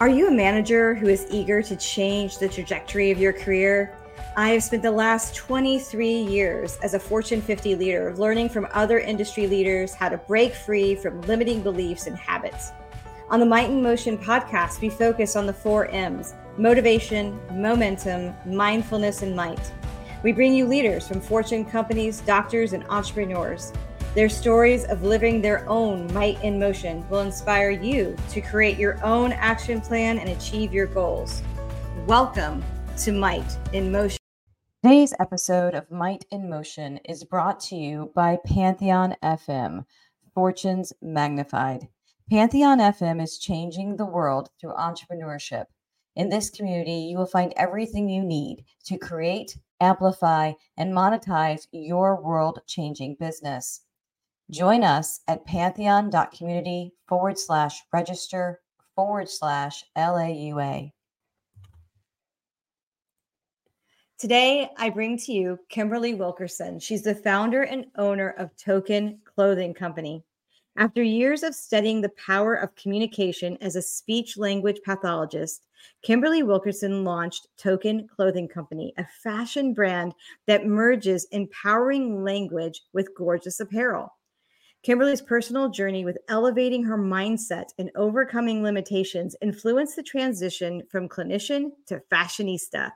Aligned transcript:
Are 0.00 0.08
you 0.08 0.28
a 0.28 0.30
manager 0.30 0.94
who 0.94 1.08
is 1.08 1.26
eager 1.28 1.60
to 1.60 1.74
change 1.74 2.38
the 2.38 2.48
trajectory 2.48 3.10
of 3.10 3.18
your 3.18 3.32
career? 3.32 3.98
I 4.36 4.50
have 4.50 4.62
spent 4.62 4.84
the 4.84 4.92
last 4.92 5.34
23 5.34 6.08
years 6.08 6.78
as 6.84 6.94
a 6.94 7.00
Fortune 7.00 7.42
50 7.42 7.74
leader 7.74 8.14
learning 8.14 8.50
from 8.50 8.68
other 8.72 9.00
industry 9.00 9.48
leaders 9.48 9.94
how 9.94 10.08
to 10.08 10.16
break 10.16 10.54
free 10.54 10.94
from 10.94 11.20
limiting 11.22 11.62
beliefs 11.62 12.06
and 12.06 12.16
habits. 12.16 12.70
On 13.28 13.40
the 13.40 13.46
Might 13.46 13.70
in 13.70 13.82
Motion 13.82 14.16
podcast, 14.16 14.80
we 14.80 14.88
focus 14.88 15.34
on 15.34 15.46
the 15.46 15.52
four 15.52 15.86
M's 15.86 16.32
motivation, 16.56 17.40
momentum, 17.52 18.36
mindfulness, 18.46 19.22
and 19.22 19.34
might. 19.34 19.72
We 20.22 20.30
bring 20.30 20.54
you 20.54 20.66
leaders 20.66 21.08
from 21.08 21.20
Fortune 21.20 21.64
companies, 21.64 22.20
doctors, 22.20 22.72
and 22.72 22.84
entrepreneurs 22.88 23.72
their 24.14 24.28
stories 24.28 24.84
of 24.86 25.02
living 25.02 25.42
their 25.42 25.68
own 25.68 26.12
might 26.14 26.42
in 26.42 26.58
motion 26.58 27.06
will 27.10 27.20
inspire 27.20 27.70
you 27.70 28.16
to 28.30 28.40
create 28.40 28.78
your 28.78 29.02
own 29.04 29.32
action 29.32 29.82
plan 29.82 30.18
and 30.18 30.30
achieve 30.30 30.72
your 30.72 30.86
goals. 30.86 31.42
Welcome 32.06 32.64
to 32.98 33.12
Might 33.12 33.58
in 33.74 33.92
Motion. 33.92 34.18
Today's 34.82 35.12
episode 35.20 35.74
of 35.74 35.90
Might 35.90 36.24
in 36.30 36.48
Motion 36.48 36.98
is 37.04 37.22
brought 37.22 37.60
to 37.60 37.76
you 37.76 38.10
by 38.14 38.38
Pantheon 38.46 39.14
FM, 39.22 39.84
Fortunes 40.34 40.92
Magnified. 41.02 41.88
Pantheon 42.30 42.78
FM 42.78 43.22
is 43.22 43.38
changing 43.38 43.96
the 43.96 44.06
world 44.06 44.48
through 44.58 44.72
entrepreneurship. 44.72 45.66
In 46.16 46.30
this 46.30 46.48
community, 46.48 47.08
you 47.10 47.18
will 47.18 47.26
find 47.26 47.52
everything 47.56 48.08
you 48.08 48.24
need 48.24 48.64
to 48.86 48.96
create, 48.96 49.58
amplify, 49.80 50.52
and 50.78 50.94
monetize 50.94 51.66
your 51.72 52.20
world 52.20 52.60
changing 52.66 53.16
business. 53.20 53.82
Join 54.50 54.82
us 54.82 55.20
at 55.28 55.44
pantheon.community 55.44 56.94
forward 57.06 57.38
slash 57.38 57.82
register 57.92 58.60
forward 58.94 59.28
slash 59.28 59.84
LAUA. 59.94 60.90
Today, 64.18 64.70
I 64.78 64.88
bring 64.88 65.18
to 65.18 65.32
you 65.32 65.58
Kimberly 65.68 66.14
Wilkerson. 66.14 66.80
She's 66.80 67.02
the 67.02 67.14
founder 67.14 67.64
and 67.64 67.86
owner 67.96 68.30
of 68.38 68.56
Token 68.56 69.20
Clothing 69.24 69.74
Company. 69.74 70.24
After 70.78 71.02
years 71.02 71.42
of 71.42 71.54
studying 71.54 72.00
the 72.00 72.08
power 72.10 72.54
of 72.54 72.74
communication 72.74 73.58
as 73.60 73.76
a 73.76 73.82
speech 73.82 74.38
language 74.38 74.80
pathologist, 74.82 75.66
Kimberly 76.02 76.42
Wilkerson 76.42 77.04
launched 77.04 77.48
Token 77.58 78.08
Clothing 78.08 78.48
Company, 78.48 78.94
a 78.96 79.06
fashion 79.22 79.74
brand 79.74 80.14
that 80.46 80.66
merges 80.66 81.26
empowering 81.32 82.24
language 82.24 82.80
with 82.92 83.14
gorgeous 83.14 83.60
apparel. 83.60 84.17
Kimberly's 84.84 85.20
personal 85.20 85.68
journey 85.68 86.04
with 86.04 86.18
elevating 86.28 86.84
her 86.84 86.96
mindset 86.96 87.70
and 87.78 87.90
overcoming 87.96 88.62
limitations 88.62 89.36
influenced 89.42 89.96
the 89.96 90.02
transition 90.02 90.82
from 90.90 91.08
clinician 91.08 91.70
to 91.86 92.00
fashionista. 92.12 92.92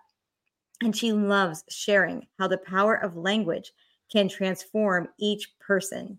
And 0.80 0.96
she 0.96 1.12
loves 1.12 1.64
sharing 1.68 2.26
how 2.38 2.48
the 2.48 2.58
power 2.58 2.94
of 2.94 3.16
language 3.16 3.72
can 4.10 4.28
transform 4.28 5.08
each 5.18 5.48
person. 5.58 6.18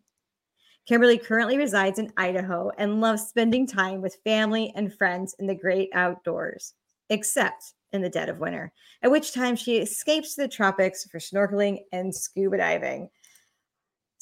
Kimberly 0.85 1.17
currently 1.17 1.57
resides 1.57 1.97
in 1.97 2.11
Idaho 2.17 2.69
and 2.77 2.99
loves 2.99 3.27
spending 3.27 3.65
time 3.65 4.01
with 4.01 4.19
family 4.25 4.73
and 4.75 4.93
friends 4.93 5.33
in 5.39 5.47
the 5.47 5.55
great 5.55 5.89
outdoors, 5.93 6.73
except 7.09 7.73
in 7.93 8.01
the 8.01 8.09
dead 8.09 8.27
of 8.27 8.39
winter, 8.39 8.73
at 9.01 9.11
which 9.11 9.33
time 9.33 9.55
she 9.55 9.77
escapes 9.77 10.35
to 10.35 10.41
the 10.41 10.47
tropics 10.47 11.05
for 11.05 11.19
snorkeling 11.19 11.79
and 11.93 12.13
scuba 12.13 12.57
diving. 12.57 13.09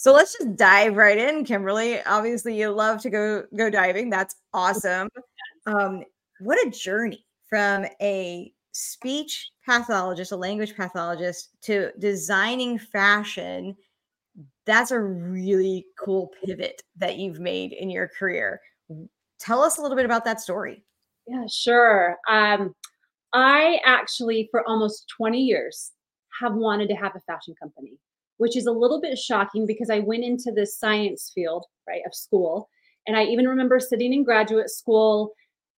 So 0.01 0.11
let's 0.13 0.35
just 0.35 0.55
dive 0.55 0.97
right 0.97 1.15
in, 1.15 1.45
Kimberly. 1.45 2.01
Obviously, 2.01 2.59
you 2.59 2.71
love 2.71 3.03
to 3.03 3.09
go 3.11 3.43
go 3.55 3.69
diving. 3.69 4.09
That's 4.09 4.35
awesome. 4.51 5.07
Um, 5.67 6.03
what 6.39 6.57
a 6.65 6.71
journey 6.71 7.23
from 7.47 7.85
a 8.01 8.51
speech 8.71 9.51
pathologist, 9.63 10.31
a 10.31 10.35
language 10.35 10.75
pathologist, 10.75 11.49
to 11.65 11.91
designing 11.99 12.79
fashion. 12.79 13.77
That's 14.65 14.89
a 14.89 14.99
really 14.99 15.85
cool 16.03 16.31
pivot 16.43 16.81
that 16.97 17.17
you've 17.19 17.39
made 17.39 17.71
in 17.71 17.91
your 17.91 18.07
career. 18.07 18.59
Tell 19.39 19.61
us 19.61 19.77
a 19.77 19.83
little 19.83 19.95
bit 19.95 20.05
about 20.05 20.25
that 20.25 20.41
story. 20.41 20.83
Yeah, 21.27 21.45
sure. 21.47 22.17
Um, 22.27 22.73
I 23.33 23.79
actually, 23.85 24.47
for 24.49 24.67
almost 24.67 25.13
20 25.15 25.39
years, 25.39 25.91
have 26.39 26.55
wanted 26.55 26.89
to 26.89 26.95
have 26.95 27.15
a 27.15 27.19
fashion 27.19 27.53
company 27.61 27.99
which 28.41 28.57
is 28.57 28.65
a 28.65 28.71
little 28.71 28.99
bit 28.99 29.19
shocking 29.19 29.67
because 29.67 29.91
I 29.91 29.99
went 29.99 30.23
into 30.23 30.51
the 30.51 30.65
science 30.65 31.31
field, 31.35 31.67
right, 31.87 32.01
of 32.07 32.15
school. 32.15 32.69
And 33.05 33.15
I 33.15 33.25
even 33.25 33.47
remember 33.47 33.79
sitting 33.79 34.13
in 34.13 34.23
graduate 34.23 34.71
school, 34.71 35.33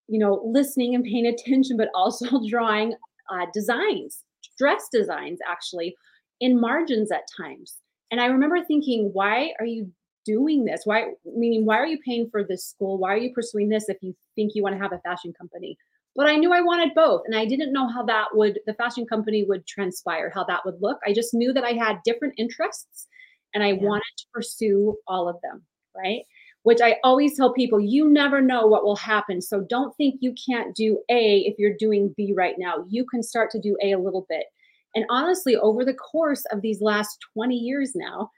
you 0.07 0.18
know, 0.18 0.41
listening 0.46 0.96
and 0.96 1.03
paying 1.03 1.28
attention, 1.28 1.75
but 1.75 1.90
also 1.94 2.40
drawing 2.50 2.94
uh, 3.29 3.47
designs, 3.53 4.23
dress 4.57 4.88
designs 4.94 5.40
actually, 5.46 5.94
in 6.40 6.57
margins 6.57 7.12
at 7.12 7.23
times. 7.35 7.79
And 8.12 8.22
I 8.22 8.28
remember 8.28 8.63
thinking, 8.63 9.09
why 9.12 9.52
are 9.59 9.66
you 9.66 9.91
doing 10.25 10.63
this? 10.63 10.84
Why, 10.85 11.07
meaning, 11.25 11.66
why 11.66 11.75
are 11.75 11.85
you 11.85 12.00
paying 12.06 12.29
for 12.29 12.46
this 12.46 12.66
school? 12.66 12.97
Why 12.97 13.13
are 13.13 13.18
you 13.18 13.34
pursuing 13.34 13.68
this 13.68 13.90
if 13.90 13.97
you 14.02 14.16
think 14.38 14.53
you 14.56 14.63
want 14.63 14.73
to 14.73 14.81
have 14.81 14.94
a 14.94 15.00
fashion 15.00 15.34
company? 15.38 15.78
But 16.16 16.28
I 16.28 16.35
knew 16.35 16.53
I 16.53 16.62
wanted 16.62 16.94
both. 16.94 17.24
And 17.25 17.35
I 17.35 17.46
didn't 17.46 17.74
know 17.74 17.88
how 17.88 18.03
that 18.03 18.28
would, 18.34 18.59
the 18.66 18.74
fashion 18.75 19.06
company 19.06 19.44
would 19.44 19.66
transpire, 19.66 20.29
how 20.29 20.44
that 20.46 20.63
would 20.66 20.81
look. 20.81 21.00
I 21.06 21.13
just 21.13 21.34
knew 21.34 21.53
that 21.53 21.63
I 21.63 21.72
had 21.72 22.03
different 22.06 22.35
interests 22.38 23.07
and 23.53 23.63
I 23.63 23.69
yeah. 23.69 23.81
wanted 23.81 24.13
to 24.18 24.25
pursue 24.34 24.96
all 25.07 25.28
of 25.28 25.38
them, 25.41 25.63
right? 25.96 26.22
Which 26.63 26.81
I 26.81 26.97
always 27.03 27.35
tell 27.35 27.53
people, 27.53 27.79
you 27.79 28.09
never 28.09 28.41
know 28.41 28.68
what 28.68 28.85
will 28.85 28.96
happen. 28.96 29.41
So 29.41 29.62
don't 29.62 29.96
think 29.97 30.16
you 30.22 30.34
can't 30.50 30.75
do 30.75 31.00
A 31.09 31.40
if 31.40 31.56
you're 31.57 31.78
doing 31.78 32.13
B 32.16 32.34
right 32.35 32.56
now. 32.57 32.85
You 32.88 33.06
can 33.06 33.23
start 33.23 33.50
to 33.52 33.59
do 33.59 33.75
A 33.84 33.91
a 33.91 34.00
little 34.00 34.25
bit. 34.29 34.46
And 34.96 35.06
honestly, 35.09 35.56
over 35.56 35.84
the 35.84 35.96
course 35.96 36.46
of 36.52 36.62
these 36.62 36.79
last 36.79 37.18
20 37.34 37.56
years 37.56 37.94
now, 37.96 38.29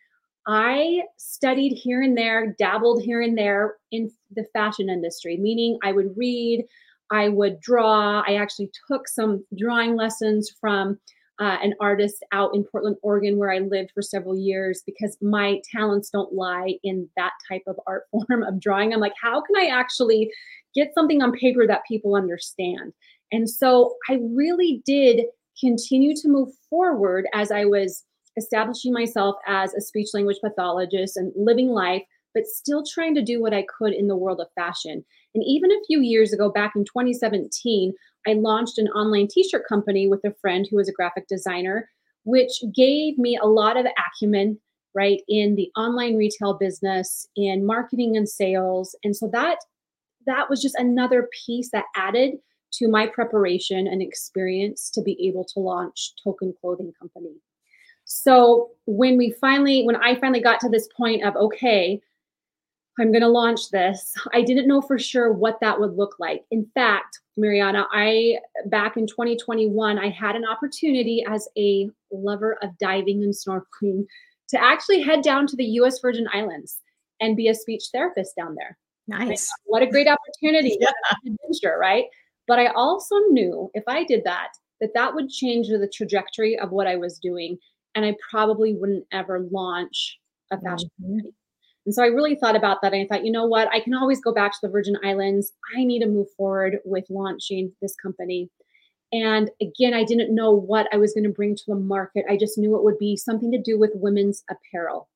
I 0.48 1.02
studied 1.18 1.76
here 1.76 2.02
and 2.02 2.18
there, 2.18 2.56
dabbled 2.58 3.02
here 3.02 3.22
and 3.22 3.38
there 3.38 3.76
in 3.92 4.12
the 4.36 4.46
fashion 4.54 4.90
industry, 4.90 5.38
meaning 5.38 5.78
I 5.84 5.92
would 5.92 6.16
read, 6.16 6.66
I 7.12 7.30
would 7.30 7.60
draw. 7.60 8.24
I 8.28 8.36
actually 8.36 8.72
took 8.88 9.08
some 9.08 9.46
drawing 9.58 9.96
lessons 9.96 10.52
from 10.60 11.00
uh, 11.40 11.58
an 11.62 11.74
artist 11.82 12.24
out 12.32 12.56
in 12.56 12.64
Portland, 12.64 12.96
Oregon, 13.02 13.38
where 13.38 13.52
I 13.52 13.60
lived 13.60 13.92
for 13.94 14.02
several 14.02 14.38
years 14.38 14.84
because 14.86 15.18
my 15.22 15.62
talents 15.70 16.10
don't 16.10 16.34
lie 16.34 16.76
in 16.84 17.10
that 17.18 17.34
type 17.50 17.64
of 17.68 17.80
art 17.88 18.04
form 18.12 18.44
of 18.44 18.60
drawing. 18.60 18.94
I'm 18.94 19.00
like, 19.00 19.14
how 19.22 19.42
can 19.42 19.56
I 19.58 19.68
actually 19.68 20.32
get 20.74 20.94
something 20.94 21.22
on 21.22 21.34
paper 21.34 21.68
that 21.68 21.86
people 21.88 22.16
understand? 22.16 22.94
And 23.32 23.50
so 23.50 23.96
I 24.10 24.20
really 24.22 24.82
did 24.86 25.26
continue 25.60 26.16
to 26.16 26.28
move 26.28 26.50
forward 26.70 27.28
as 27.34 27.52
I 27.52 27.66
was 27.66 28.04
establishing 28.38 28.94
myself 28.94 29.36
as 29.48 29.74
a 29.74 29.82
speech 29.82 30.10
language 30.14 30.38
pathologist 30.44 31.18
and 31.18 31.32
living 31.36 31.70
life, 31.70 32.04
but 32.34 32.46
still 32.46 32.84
trying 32.84 33.16
to 33.16 33.22
do 33.22 33.42
what 33.42 33.54
I 33.54 33.66
could 33.78 33.94
in 33.94 34.08
the 34.08 34.18
world 34.18 34.42
of 34.42 34.48
fashion. 34.56 35.06
And 35.36 35.44
even 35.46 35.72
a 35.72 35.84
few 35.86 36.02
years 36.02 36.34
ago, 36.34 36.50
back 36.50 36.74
in 36.76 36.86
2017, 36.86 37.94
I 38.26 38.34
launched 38.34 38.78
an 38.78 38.88
online 38.90 39.28
t 39.28 39.48
shirt 39.48 39.68
company 39.68 40.08
with 40.08 40.24
a 40.24 40.34
friend 40.42 40.66
who 40.68 40.78
was 40.78 40.90
a 40.90 40.94
graphic 40.94 41.28
designer, 41.28 41.90
which 42.24 42.64
gave 42.74 43.18
me 43.18 43.38
a 43.38 43.46
lot 43.46 43.78
of 43.78 43.86
acumen, 43.86 44.60
right, 44.94 45.22
in 45.28 45.56
the 45.56 45.70
online 45.78 46.16
retail 46.16 46.54
business, 46.54 47.28
in 47.36 47.66
marketing 47.66 48.16
and 48.16 48.28
sales. 48.28 48.96
And 49.04 49.16
so 49.16 49.30
that 49.34 49.60
that 50.26 50.50
was 50.50 50.62
just 50.62 50.76
another 50.76 51.30
piece 51.46 51.70
that 51.72 51.86
added 51.96 52.36
to 52.72 52.88
my 52.88 53.06
preparation 53.08 53.88
and 53.88 54.02
experience 54.02 54.90
to 54.92 55.02
be 55.02 55.18
able 55.28 55.46
to 55.46 55.60
launch 55.60 56.14
Token 56.24 56.54
Clothing 56.60 56.94
Company. 57.00 57.36
So 58.06 58.72
when 58.86 59.18
we 59.18 59.32
finally, 59.42 59.84
when 59.84 59.96
I 59.98 60.20
finally 60.20 60.42
got 60.42 60.60
to 60.62 60.70
this 60.70 60.88
point 60.96 61.24
of, 61.24 61.36
okay, 61.36 62.02
I'm 63.00 63.12
going 63.12 63.22
to 63.22 63.28
launch 63.28 63.72
this. 63.72 64.14
I 64.34 64.42
didn't 64.42 64.68
know 64.68 64.82
for 64.82 64.98
sure 64.98 65.34
what 65.34 65.60
that 65.60 65.80
would 65.80 65.96
look 65.96 66.16
like. 66.18 66.46
In 66.52 66.66
fact, 66.74 67.20
Marianna, 67.38 67.88
I 67.92 68.40
back 68.68 68.96
in 68.96 69.06
2021, 69.06 70.00
I 70.00 70.10
had 70.10 70.36
an 70.36 70.46
opportunity 70.46 71.24
as 71.28 71.48
a 71.58 71.90
lover 72.12 72.58
of 72.62 72.78
diving 72.78 73.24
and 73.24 73.34
snorkeling 73.34 74.06
to 74.50 74.62
actually 74.62 75.02
head 75.02 75.22
down 75.22 75.48
to 75.48 75.56
the 75.56 75.66
US 75.66 76.00
Virgin 76.00 76.28
Islands 76.32 76.80
and 77.20 77.36
be 77.36 77.50
a 77.50 77.56
speech 77.56 77.86
therapist 77.92 78.36
down 78.36 78.56
there. 78.56 78.78
Nice. 79.08 79.52
What 79.66 79.84
a 79.84 79.88
great 79.88 80.08
opportunity. 80.08 80.78
yeah. 80.80 80.90
adventure, 81.26 81.78
right? 81.80 82.06
But 82.48 82.60
I 82.60 82.68
also 82.68 83.16
knew 83.30 83.70
if 83.74 83.84
I 83.88 84.04
did 84.04 84.24
that, 84.24 84.50
that 84.82 84.94
that 84.94 85.14
would 85.14 85.30
change 85.30 85.68
the 85.68 85.92
trajectory 85.94 86.58
of 86.58 86.72
what 86.72 86.88
I 86.88 86.96
was 86.96 87.20
doing. 87.20 87.58
And 87.96 88.06
I 88.06 88.16
probably 88.30 88.74
wouldn't 88.74 89.06
ever 89.12 89.48
launch 89.52 90.20
a 90.52 90.60
fashion 90.60 90.90
mm-hmm. 91.02 91.18
company. 91.18 91.34
And 91.86 91.94
so 91.94 92.04
I 92.04 92.08
really 92.08 92.36
thought 92.36 92.56
about 92.56 92.82
that. 92.82 92.94
And 92.94 93.04
I 93.04 93.08
thought, 93.08 93.26
you 93.26 93.32
know 93.32 93.46
what? 93.46 93.68
I 93.72 93.80
can 93.80 93.94
always 93.94 94.20
go 94.20 94.34
back 94.34 94.52
to 94.54 94.58
the 94.62 94.70
Virgin 94.70 94.98
Islands. 95.04 95.52
I 95.78 95.84
need 95.84 96.00
to 96.00 96.08
move 96.08 96.28
forward 96.36 96.80
with 96.84 97.06
launching 97.10 97.72
this 97.82 97.96
company. 97.96 98.50
And 99.12 99.52
again, 99.62 99.94
I 99.94 100.04
didn't 100.04 100.34
know 100.34 100.52
what 100.52 100.88
I 100.92 100.98
was 100.98 101.14
going 101.14 101.26
to 101.26 101.30
bring 101.30 101.56
to 101.56 101.64
the 101.68 101.76
market. 101.76 102.26
I 102.30 102.38
just 102.38 102.58
knew 102.58 102.76
it 102.76 102.84
would 102.84 102.98
be 102.98 103.16
something 103.16 103.52
to 103.52 103.62
do 103.62 103.78
with 103.78 103.92
women's 103.94 104.44
apparel. 104.50 105.10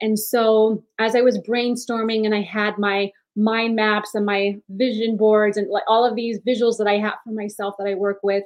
And 0.00 0.18
so 0.18 0.84
as 0.98 1.16
I 1.16 1.20
was 1.20 1.38
brainstorming 1.38 2.24
and 2.24 2.34
I 2.34 2.42
had 2.42 2.78
my 2.78 3.10
mind 3.36 3.74
maps 3.74 4.14
and 4.14 4.24
my 4.24 4.56
vision 4.68 5.16
boards 5.16 5.56
and 5.56 5.68
like 5.68 5.82
all 5.88 6.06
of 6.06 6.14
these 6.14 6.38
visuals 6.40 6.78
that 6.78 6.86
I 6.86 6.98
have 6.98 7.14
for 7.24 7.32
myself 7.32 7.74
that 7.78 7.88
I 7.88 7.94
work 7.94 8.20
with, 8.22 8.44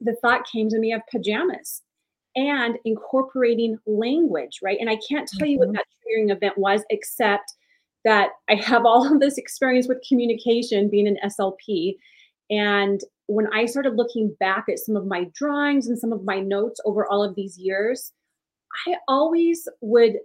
the 0.00 0.16
thought 0.20 0.50
came 0.50 0.68
to 0.70 0.78
me 0.78 0.92
of 0.92 1.02
pajamas 1.10 1.83
and 2.36 2.78
incorporating 2.84 3.78
language, 3.86 4.60
right? 4.62 4.78
And 4.80 4.90
I 4.90 4.98
can't 5.08 5.28
tell 5.28 5.40
mm-hmm. 5.40 5.46
you 5.46 5.58
what 5.58 5.68
mm-hmm. 5.68 5.76
that 5.76 5.86
triggering 5.86 6.34
event 6.34 6.58
was, 6.58 6.82
except 6.90 7.52
that 8.04 8.30
I 8.48 8.54
have 8.54 8.84
all 8.86 9.12
of 9.12 9.20
this 9.20 9.38
experience 9.38 9.88
with 9.88 10.04
communication 10.06 10.90
being 10.90 11.08
an 11.08 11.18
SLP. 11.24 11.96
And 12.50 13.00
when 13.26 13.46
I 13.54 13.64
started 13.66 13.96
looking 13.96 14.36
back 14.38 14.66
at 14.68 14.78
some 14.78 14.96
of 14.96 15.06
my 15.06 15.30
drawings 15.34 15.86
and 15.86 15.98
some 15.98 16.12
of 16.12 16.24
my 16.24 16.40
notes 16.40 16.80
over 16.84 17.06
all 17.06 17.24
of 17.24 17.34
these 17.34 17.58
years, 17.58 18.12
I 18.86 18.96
always 19.08 19.68
would 19.80 20.18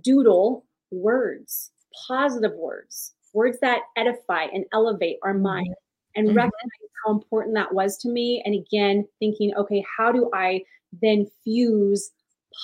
doodle 0.00 0.64
words, 0.90 1.72
positive 2.06 2.52
words, 2.54 3.14
words 3.34 3.58
that 3.60 3.80
edify 3.96 4.44
and 4.44 4.64
elevate 4.72 5.18
our 5.22 5.34
mm-hmm. 5.34 5.42
mind 5.42 5.74
and 6.14 6.28
mm-hmm. 6.28 6.36
recognize 6.36 6.90
how 7.04 7.12
important 7.12 7.54
that 7.54 7.74
was 7.74 7.98
to 7.98 8.08
me. 8.08 8.42
And 8.44 8.54
again, 8.54 9.06
thinking, 9.18 9.54
okay, 9.56 9.84
how 9.96 10.12
do 10.12 10.30
I 10.32 10.62
then 11.00 11.26
fuse 11.44 12.10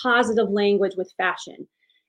positive 0.02 0.50
language 0.50 0.92
with 0.96 1.12
fashion? 1.16 1.66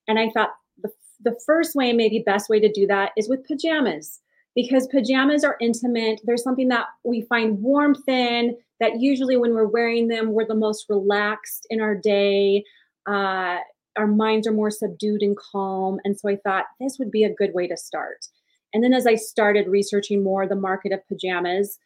And 0.08 0.20
I 0.20 0.30
thought 0.30 0.50
the, 0.82 0.90
the 1.22 1.40
first 1.46 1.76
way, 1.76 1.94
maybe 1.94 2.24
best 2.26 2.50
way 2.50 2.60
to 2.60 2.72
do 2.72 2.88
that 2.88 3.12
is 3.18 3.30
with 3.30 3.48
pajamas 3.48 4.20
because 4.56 4.88
pajamas 4.88 5.44
are 5.44 5.58
intimate. 5.62 6.20
There's 6.24 6.44
something 6.44 6.68
that 6.70 6.88
we 7.04 7.22
find 7.22 7.62
warmth 7.62 8.08
in, 8.08 8.58
that 8.80 9.00
usually 9.00 9.38
when 9.38 9.54
we're 9.54 9.68
wearing 9.68 10.08
them, 10.08 10.32
we're 10.32 10.48
the 10.48 10.56
most 10.56 10.86
relaxed 10.90 11.68
in 11.70 11.82
our 11.82 11.96
day. 11.96 12.64
Uh, 13.08 13.58
our 13.98 14.08
minds 14.08 14.48
are 14.48 14.54
more 14.54 14.72
subdued 14.72 15.22
and 15.22 15.38
calm. 15.38 16.00
And 16.04 16.18
so 16.18 16.30
I 16.30 16.38
thought 16.38 16.66
this 16.80 16.98
would 17.00 17.12
be 17.12 17.24
a 17.24 17.34
good 17.34 17.54
way 17.54 17.68
to 17.68 17.78
start. 17.78 18.26
And 18.74 18.84
then 18.84 18.94
as 18.94 19.08
I 19.08 19.16
started 19.16 19.68
researching 19.68 20.24
more 20.24 20.48
the 20.48 20.56
market 20.56 20.92
of 20.92 21.08
pajamas, 21.08 21.78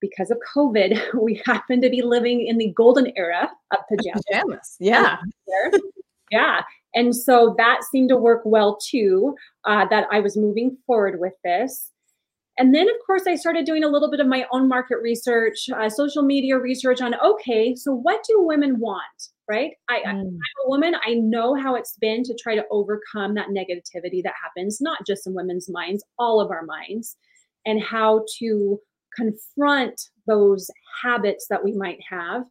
because 0.00 0.30
of 0.30 0.38
COVID, 0.54 0.98
we 1.20 1.40
happen 1.44 1.80
to 1.82 1.90
be 1.90 2.02
living 2.02 2.46
in 2.46 2.58
the 2.58 2.72
golden 2.72 3.12
era 3.16 3.50
of 3.72 3.78
pajamas. 3.88 4.22
pajamas. 4.30 4.76
Yeah. 4.80 5.16
yeah. 6.30 6.62
And 6.94 7.14
so 7.14 7.54
that 7.58 7.84
seemed 7.90 8.08
to 8.08 8.16
work 8.16 8.42
well 8.44 8.78
too, 8.78 9.34
uh, 9.64 9.86
that 9.90 10.06
I 10.10 10.20
was 10.20 10.36
moving 10.36 10.76
forward 10.86 11.20
with 11.20 11.34
this. 11.44 11.90
And 12.58 12.74
then, 12.74 12.88
of 12.88 12.96
course, 13.06 13.22
I 13.28 13.36
started 13.36 13.66
doing 13.66 13.84
a 13.84 13.88
little 13.88 14.10
bit 14.10 14.18
of 14.18 14.26
my 14.26 14.44
own 14.50 14.66
market 14.66 14.96
research, 15.00 15.68
uh, 15.70 15.88
social 15.88 16.24
media 16.24 16.58
research 16.58 17.00
on 17.00 17.14
okay, 17.20 17.76
so 17.76 17.92
what 17.94 18.24
do 18.28 18.42
women 18.42 18.80
want? 18.80 19.04
Right? 19.48 19.72
I, 19.88 20.00
mm. 20.00 20.10
I'm 20.10 20.66
a 20.66 20.68
woman. 20.68 20.96
I 21.06 21.14
know 21.14 21.54
how 21.54 21.76
it's 21.76 21.96
been 22.00 22.24
to 22.24 22.34
try 22.34 22.56
to 22.56 22.64
overcome 22.70 23.34
that 23.34 23.48
negativity 23.48 24.22
that 24.24 24.34
happens, 24.42 24.80
not 24.80 25.06
just 25.06 25.26
in 25.26 25.34
women's 25.34 25.70
minds, 25.70 26.02
all 26.18 26.40
of 26.40 26.50
our 26.50 26.64
minds, 26.64 27.16
and 27.64 27.80
how 27.80 28.24
to 28.40 28.80
confront 29.18 30.00
those 30.26 30.70
habits 31.02 31.46
that 31.48 31.64
we 31.64 31.72
might 31.72 32.00
have. 32.08 32.44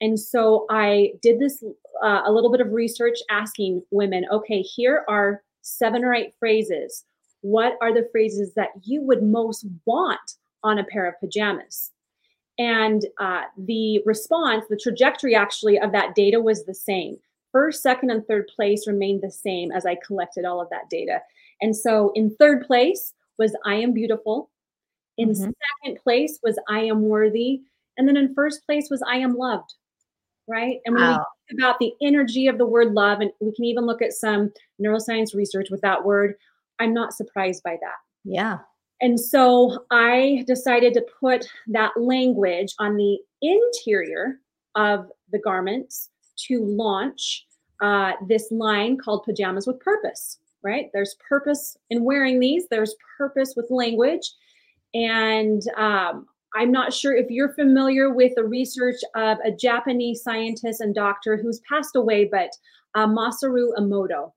And 0.00 0.18
so 0.18 0.66
I 0.70 1.12
did 1.22 1.38
this 1.38 1.62
uh, 2.02 2.22
a 2.24 2.32
little 2.32 2.50
bit 2.50 2.60
of 2.60 2.72
research 2.72 3.18
asking 3.30 3.82
women, 3.90 4.24
okay, 4.32 4.60
here 4.60 5.04
are 5.08 5.42
seven 5.62 6.04
or 6.04 6.14
eight 6.14 6.32
phrases 6.38 7.04
what 7.42 7.76
are 7.80 7.92
the 7.92 8.08
phrases 8.12 8.54
that 8.54 8.70
you 8.84 9.02
would 9.02 9.22
most 9.22 9.66
want 9.86 10.36
on 10.62 10.78
a 10.78 10.84
pair 10.84 11.06
of 11.06 11.18
pajamas? 11.20 11.90
And 12.58 13.06
uh, 13.18 13.42
the 13.56 14.02
response, 14.04 14.66
the 14.68 14.76
trajectory 14.76 15.34
actually 15.34 15.78
of 15.78 15.92
that 15.92 16.14
data 16.14 16.40
was 16.40 16.64
the 16.64 16.74
same. 16.74 17.16
First, 17.52 17.82
second, 17.82 18.10
and 18.10 18.24
third 18.26 18.48
place 18.54 18.86
remained 18.86 19.22
the 19.22 19.30
same 19.30 19.72
as 19.72 19.86
I 19.86 19.96
collected 20.06 20.44
all 20.44 20.60
of 20.60 20.68
that 20.70 20.90
data. 20.90 21.20
And 21.60 21.74
so 21.74 22.12
in 22.14 22.34
third 22.36 22.66
place 22.66 23.14
was 23.38 23.56
I 23.64 23.74
am 23.76 23.92
beautiful. 23.92 24.50
In 25.18 25.30
mm-hmm. 25.30 25.50
second 25.84 26.02
place 26.02 26.38
was 26.42 26.58
I 26.68 26.80
am 26.80 27.02
worthy. 27.02 27.60
And 27.96 28.08
then 28.08 28.16
in 28.16 28.34
first 28.34 28.64
place 28.66 28.88
was 28.90 29.02
I 29.06 29.16
am 29.16 29.36
loved. 29.36 29.74
Right. 30.48 30.78
And 30.84 30.96
when 30.96 31.04
wow. 31.04 31.18
we 31.18 31.54
think 31.54 31.60
about 31.60 31.78
the 31.78 31.92
energy 32.02 32.48
of 32.48 32.58
the 32.58 32.66
word 32.66 32.92
love, 32.92 33.20
and 33.20 33.30
we 33.40 33.54
can 33.54 33.64
even 33.64 33.86
look 33.86 34.02
at 34.02 34.12
some 34.12 34.52
neuroscience 34.82 35.34
research 35.34 35.68
with 35.70 35.80
that 35.82 36.04
word, 36.04 36.34
I'm 36.80 36.92
not 36.92 37.12
surprised 37.12 37.62
by 37.62 37.76
that. 37.80 37.96
Yeah. 38.24 38.58
And 39.00 39.18
so 39.18 39.84
I 39.90 40.44
decided 40.46 40.92
to 40.94 41.06
put 41.20 41.46
that 41.68 41.92
language 41.96 42.74
on 42.78 42.96
the 42.96 43.18
interior 43.40 44.40
of 44.74 45.10
the 45.32 45.38
garments 45.38 46.10
to 46.48 46.64
launch 46.64 47.46
uh, 47.80 48.12
this 48.28 48.48
line 48.50 48.98
called 48.98 49.24
Pajamas 49.24 49.66
with 49.66 49.80
Purpose, 49.80 50.38
right? 50.62 50.90
There's 50.92 51.16
purpose 51.26 51.76
in 51.88 52.04
wearing 52.04 52.40
these, 52.40 52.66
there's 52.68 52.94
purpose 53.16 53.54
with 53.56 53.70
language. 53.70 54.32
And 54.94 55.62
um, 55.76 56.26
I'm 56.54 56.72
not 56.72 56.92
sure 56.92 57.14
if 57.14 57.30
you're 57.30 57.54
familiar 57.54 58.12
with 58.12 58.32
the 58.34 58.44
research 58.44 59.00
of 59.14 59.38
a 59.44 59.52
Japanese 59.52 60.22
scientist 60.22 60.80
and 60.80 60.94
doctor 60.94 61.36
who's 61.36 61.60
passed 61.68 61.94
away, 61.96 62.24
but 62.24 62.50
uh, 62.94 63.06
Masaru 63.06 63.68
Emoto. 63.78 64.32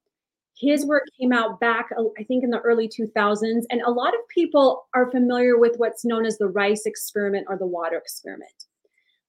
His 0.56 0.86
work 0.86 1.04
came 1.20 1.34
out 1.34 1.60
back, 1.60 1.90
uh, 1.98 2.04
I 2.20 2.24
think, 2.24 2.44
in 2.44 2.52
the 2.52 2.60
early 2.60 2.88
2000s. 2.88 3.64
And 3.72 3.82
a 3.82 3.92
lot 3.92 4.14
of 4.14 4.20
people 4.30 4.86
are 4.94 5.10
familiar 5.10 5.58
with 5.58 5.78
what's 5.78 6.06
known 6.06 6.26
as 6.26 6.38
the 6.38 6.48
rice 6.48 6.86
experiment 6.86 7.48
or 7.50 7.58
the 7.58 7.66
water 7.66 7.98
experiment. 7.98 8.66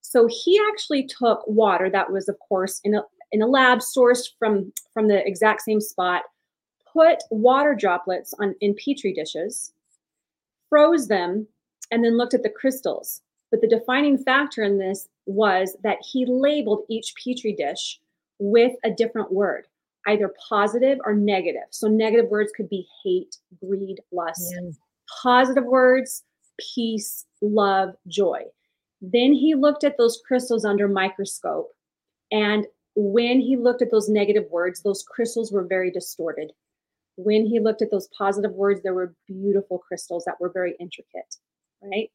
So 0.03 0.29
he 0.31 0.61
actually 0.71 1.07
took 1.07 1.43
water 1.47 1.89
that 1.89 2.13
was, 2.13 2.29
of 2.29 2.39
course, 2.39 2.81
in 2.85 2.95
a, 2.95 3.03
in 3.33 3.41
a 3.41 3.47
lab 3.47 3.79
sourced 3.79 4.29
from, 4.39 4.71
from 4.93 5.09
the 5.09 5.27
exact 5.27 5.63
same 5.63 5.81
spot, 5.81 6.23
put 6.93 7.19
water 7.31 7.75
droplets 7.75 8.35
on 8.39 8.55
in 8.61 8.75
petri 8.75 9.13
dishes, 9.15 9.73
froze 10.69 11.09
them, 11.09 11.47
and 11.91 12.05
then 12.05 12.17
looked 12.17 12.35
at 12.35 12.43
the 12.43 12.51
crystals. 12.51 13.23
But 13.51 13.61
the 13.61 13.69
defining 13.69 14.19
factor 14.19 14.63
in 14.63 14.79
this 14.79 15.09
was 15.27 15.77
that 15.83 15.99
he 16.03 16.27
labeled 16.27 16.85
each 16.89 17.15
petri 17.23 17.53
dish 17.53 18.01
with 18.39 18.73
a 18.85 18.91
different 18.91 19.33
word 19.33 19.67
either 20.07 20.35
positive 20.49 20.99
or 21.05 21.15
negative. 21.15 21.63
So 21.71 21.89
negative 21.89 22.31
words 22.31 22.53
could 22.55 22.69
be 22.69 22.87
hate, 23.03 23.39
greed, 23.65 24.01
lust. 24.13 24.55
Yeah. 24.55 24.71
Positive 25.23 25.65
words, 25.65 26.25
peace, 26.75 27.25
love, 27.41 27.95
joy. 28.07 28.43
Then 29.01 29.33
he 29.33 29.55
looked 29.55 29.85
at 29.85 29.97
those 29.97 30.21
crystals 30.27 30.65
under 30.65 30.89
microscope. 30.89 31.71
And 32.31 32.67
when 32.97 33.41
he 33.41 33.57
looked 33.57 33.83
at 33.83 33.91
those 33.91 34.09
negative 34.09 34.45
words, 34.51 34.83
those 34.83 35.03
crystals 35.03 35.53
were 35.53 35.65
very 35.65 35.91
distorted. 35.91 36.53
When 37.17 37.47
he 37.47 37.61
looked 37.61 37.83
at 37.83 37.91
those 37.91 38.09
positive 38.17 38.53
words, 38.53 38.83
there 38.83 38.95
were 38.95 39.15
beautiful 39.27 39.79
crystals 39.79 40.25
that 40.25 40.41
were 40.41 40.51
very 40.51 40.75
intricate, 40.81 41.37
right? 41.83 42.11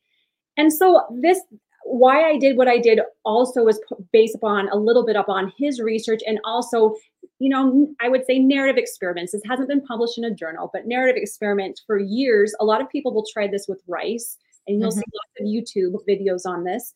And 0.58 0.72
so 0.72 1.06
this 1.22 1.40
why 1.86 2.30
I 2.30 2.38
did 2.38 2.58
what 2.58 2.68
I 2.68 2.78
did 2.78 3.00
also 3.24 3.64
was 3.64 3.80
based 4.12 4.36
upon 4.36 4.70
a 4.70 4.76
little 4.76 5.06
bit 5.06 5.16
upon 5.16 5.54
his 5.58 5.80
research 5.80 6.22
and 6.28 6.40
also, 6.44 6.96
you 7.40 7.50
know, 7.50 7.88
I 8.02 8.10
would 8.10 8.26
say 8.26 8.38
narrative 8.38 8.78
experiments. 8.78 9.32
This 9.32 9.42
hasn't 9.48 9.70
been 9.70 9.86
published 9.86 10.18
in 10.18 10.26
a 10.26 10.34
journal, 10.34 10.70
but 10.74 10.88
narrative 10.88 11.20
experiments 11.22 11.82
for 11.86 11.98
years. 11.98 12.54
A 12.60 12.66
lot 12.66 12.82
of 12.82 12.90
people 12.90 13.14
will 13.14 13.26
try 13.32 13.48
this 13.48 13.68
with 13.68 13.82
rice, 13.88 14.38
and 14.68 14.80
you'll 14.80 14.92
mm-hmm. 14.92 15.00
see 15.00 15.06
lots 15.14 15.40
of 15.40 15.46
YouTube 15.48 15.96
videos 16.08 16.46
on 16.46 16.64
this. 16.64 16.94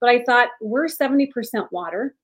But 0.00 0.10
I 0.10 0.24
thought 0.24 0.48
we're 0.60 0.88
70% 0.88 1.28
water. 1.70 2.14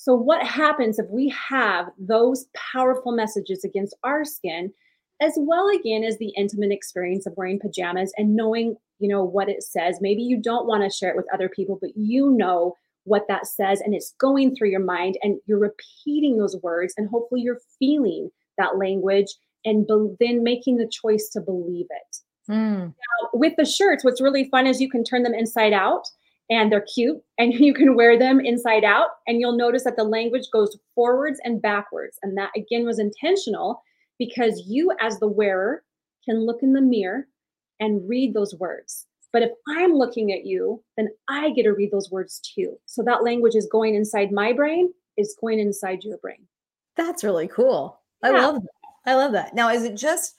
So, 0.00 0.14
what 0.14 0.46
happens 0.46 1.00
if 1.00 1.06
we 1.10 1.28
have 1.50 1.88
those 1.98 2.46
powerful 2.54 3.10
messages 3.10 3.64
against 3.64 3.96
our 4.04 4.24
skin, 4.24 4.72
as 5.20 5.32
well 5.36 5.68
again 5.68 6.04
as 6.04 6.16
the 6.18 6.32
intimate 6.36 6.70
experience 6.70 7.26
of 7.26 7.36
wearing 7.36 7.58
pajamas 7.58 8.12
and 8.16 8.36
knowing 8.36 8.76
you 9.00 9.08
know 9.08 9.24
what 9.24 9.48
it 9.48 9.64
says 9.64 9.98
maybe 10.00 10.22
you 10.22 10.40
don't 10.40 10.66
want 10.66 10.84
to 10.84 10.96
share 10.96 11.10
it 11.10 11.16
with 11.16 11.26
other 11.34 11.48
people 11.48 11.78
but 11.80 11.90
you 11.96 12.30
know 12.30 12.76
what 13.02 13.26
that 13.26 13.46
says 13.46 13.80
and 13.80 13.92
it's 13.92 14.14
going 14.20 14.54
through 14.54 14.68
your 14.68 14.84
mind 14.84 15.18
and 15.22 15.40
you're 15.46 15.58
repeating 15.58 16.36
those 16.36 16.56
words 16.62 16.94
and 16.96 17.08
hopefully 17.08 17.40
you're 17.40 17.60
feeling 17.80 18.30
that 18.56 18.78
language 18.78 19.34
and 19.64 19.84
be- 19.88 20.14
then 20.20 20.44
making 20.44 20.76
the 20.76 20.88
choice 20.88 21.28
to 21.28 21.40
believe 21.40 21.86
it 21.90 22.16
mm. 22.48 22.86
now, 22.86 23.28
with 23.32 23.54
the 23.56 23.64
shirts 23.64 24.04
what's 24.04 24.20
really 24.20 24.48
fun 24.50 24.64
is 24.64 24.80
you 24.80 24.90
can 24.90 25.02
turn 25.02 25.24
them 25.24 25.34
inside 25.34 25.72
out 25.72 26.06
and 26.50 26.72
they're 26.72 26.86
cute 26.94 27.20
and 27.38 27.54
you 27.54 27.74
can 27.74 27.94
wear 27.94 28.18
them 28.18 28.40
inside 28.40 28.84
out 28.84 29.10
and 29.26 29.40
you'll 29.40 29.56
notice 29.56 29.84
that 29.84 29.96
the 29.96 30.04
language 30.04 30.48
goes 30.52 30.76
forwards 30.94 31.40
and 31.44 31.62
backwards 31.62 32.18
and 32.22 32.36
that 32.36 32.50
again 32.56 32.84
was 32.84 32.98
intentional 32.98 33.82
because 34.18 34.64
you 34.66 34.92
as 35.00 35.18
the 35.18 35.28
wearer 35.28 35.82
can 36.24 36.44
look 36.44 36.62
in 36.62 36.72
the 36.72 36.80
mirror 36.80 37.26
and 37.80 38.06
read 38.08 38.34
those 38.34 38.54
words. 38.54 39.06
But 39.32 39.42
if 39.42 39.50
I'm 39.68 39.92
looking 39.92 40.32
at 40.32 40.44
you, 40.44 40.82
then 40.96 41.08
I 41.28 41.50
get 41.50 41.64
to 41.64 41.72
read 41.72 41.90
those 41.90 42.10
words 42.10 42.40
too. 42.40 42.78
So 42.86 43.02
that 43.04 43.22
language 43.22 43.54
is 43.54 43.68
going 43.70 43.94
inside 43.94 44.32
my 44.32 44.52
brain, 44.52 44.92
is 45.16 45.36
going 45.40 45.58
inside 45.58 46.02
your 46.02 46.18
brain. 46.18 46.46
That's 46.96 47.22
really 47.22 47.48
cool. 47.48 48.00
Yeah. 48.22 48.30
I 48.30 48.32
love 48.32 48.54
that. 48.62 48.70
I 49.06 49.14
love 49.14 49.32
that. 49.32 49.54
Now, 49.54 49.70
is 49.70 49.84
it 49.84 49.96
just, 49.96 50.34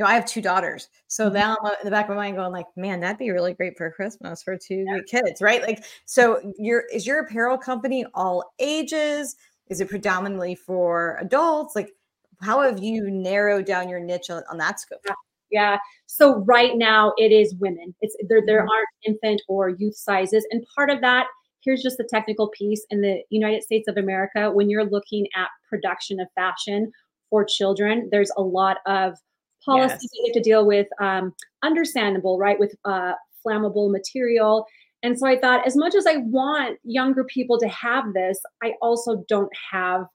know, 0.00 0.06
I 0.06 0.14
have 0.14 0.26
two 0.26 0.40
daughters. 0.42 0.88
So 1.08 1.26
mm-hmm. 1.26 1.34
now 1.34 1.56
I'm 1.64 1.72
in 1.72 1.84
the 1.84 1.90
back 1.90 2.06
of 2.08 2.10
my 2.10 2.16
mind 2.16 2.36
going 2.36 2.52
like, 2.52 2.66
man, 2.76 3.00
that'd 3.00 3.18
be 3.18 3.30
really 3.30 3.54
great 3.54 3.76
for 3.76 3.90
Christmas 3.90 4.42
for 4.42 4.56
two 4.56 4.84
yeah. 4.86 4.98
kids, 5.06 5.40
right? 5.40 5.62
Like, 5.62 5.84
so 6.06 6.52
your 6.58 6.84
is 6.92 7.06
your 7.06 7.20
apparel 7.20 7.58
company 7.58 8.04
all 8.14 8.52
ages? 8.58 9.36
Is 9.68 9.80
it 9.80 9.88
predominantly 9.88 10.54
for 10.54 11.16
adults? 11.20 11.76
Like, 11.76 11.92
how 12.40 12.62
have 12.62 12.82
you 12.82 13.10
narrowed 13.10 13.66
down 13.66 13.88
your 13.88 14.00
niche 14.00 14.30
on, 14.30 14.42
on 14.50 14.58
that 14.58 14.80
scope? 14.80 15.00
Yeah. 15.06 15.14
yeah. 15.50 15.78
So 16.06 16.38
right 16.38 16.76
now 16.76 17.12
it 17.16 17.32
is 17.32 17.54
women. 17.60 17.94
It's 18.00 18.16
there 18.28 18.42
there 18.44 18.62
Mhm. 18.64 18.70
aren't 18.70 18.88
infant 19.06 19.42
or 19.48 19.68
youth 19.68 19.96
sizes. 19.96 20.46
And 20.50 20.64
part 20.74 20.90
of 20.90 21.00
that, 21.02 21.26
here's 21.62 21.82
just 21.82 21.98
the 21.98 22.08
technical 22.10 22.48
piece 22.48 22.84
in 22.90 23.00
the 23.02 23.22
United 23.30 23.62
States 23.62 23.86
of 23.86 23.96
America, 23.96 24.50
when 24.50 24.70
you're 24.70 24.84
looking 24.84 25.26
at 25.36 25.48
production 25.68 26.18
of 26.20 26.28
fashion 26.34 26.90
for 27.28 27.44
children, 27.44 28.08
there's 28.10 28.32
a 28.36 28.42
lot 28.42 28.78
of 28.86 29.16
policies 29.64 29.98
Yes. 30.02 30.10
you 30.12 30.26
have 30.26 30.34
to 30.34 30.48
deal 30.48 30.66
with. 30.66 30.88
Um, 31.00 31.34
understandable, 31.62 32.38
right? 32.38 32.58
With 32.58 32.74
uh, 32.84 33.12
flammable 33.46 33.90
material. 33.90 34.66
And 35.02 35.18
so 35.18 35.26
I 35.26 35.38
thought, 35.38 35.66
as 35.66 35.76
much 35.76 35.94
as 35.94 36.06
I 36.06 36.18
want 36.18 36.78
younger 36.84 37.24
people 37.24 37.58
to 37.58 37.68
have 37.68 38.12
this, 38.12 38.38
I 38.62 38.74
also 38.82 39.24
don't 39.28 39.50
have 39.72 40.06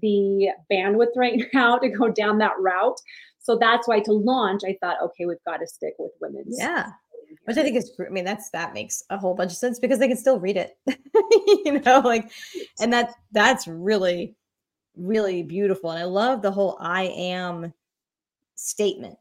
the 0.00 0.48
bandwidth 0.70 1.14
right 1.16 1.42
now 1.54 1.78
to 1.78 1.88
go 1.88 2.08
down 2.08 2.38
that 2.38 2.58
route. 2.58 2.98
So 3.40 3.58
that's 3.58 3.88
why 3.88 4.00
to 4.00 4.12
launch, 4.12 4.62
I 4.64 4.76
thought, 4.80 5.02
okay, 5.02 5.26
we've 5.26 5.36
got 5.46 5.58
to 5.58 5.66
stick 5.66 5.94
with 5.98 6.12
women's. 6.20 6.56
Yeah. 6.58 6.90
Which 7.44 7.56
I 7.56 7.62
think 7.62 7.76
is, 7.76 7.92
I 7.98 8.10
mean, 8.10 8.24
that's 8.24 8.50
that 8.50 8.72
makes 8.74 9.02
a 9.10 9.18
whole 9.18 9.34
bunch 9.34 9.52
of 9.52 9.56
sense 9.56 9.78
because 9.78 9.98
they 9.98 10.06
can 10.06 10.16
still 10.16 10.38
read 10.38 10.56
it, 10.56 10.76
you 11.64 11.80
know, 11.80 12.00
like, 12.00 12.30
and 12.78 12.92
that 12.92 13.14
that's 13.32 13.66
really, 13.66 14.36
really 14.96 15.42
beautiful. 15.42 15.90
And 15.90 15.98
I 15.98 16.04
love 16.04 16.42
the 16.42 16.50
whole 16.52 16.76
I 16.78 17.04
am 17.04 17.72
statement. 18.62 19.18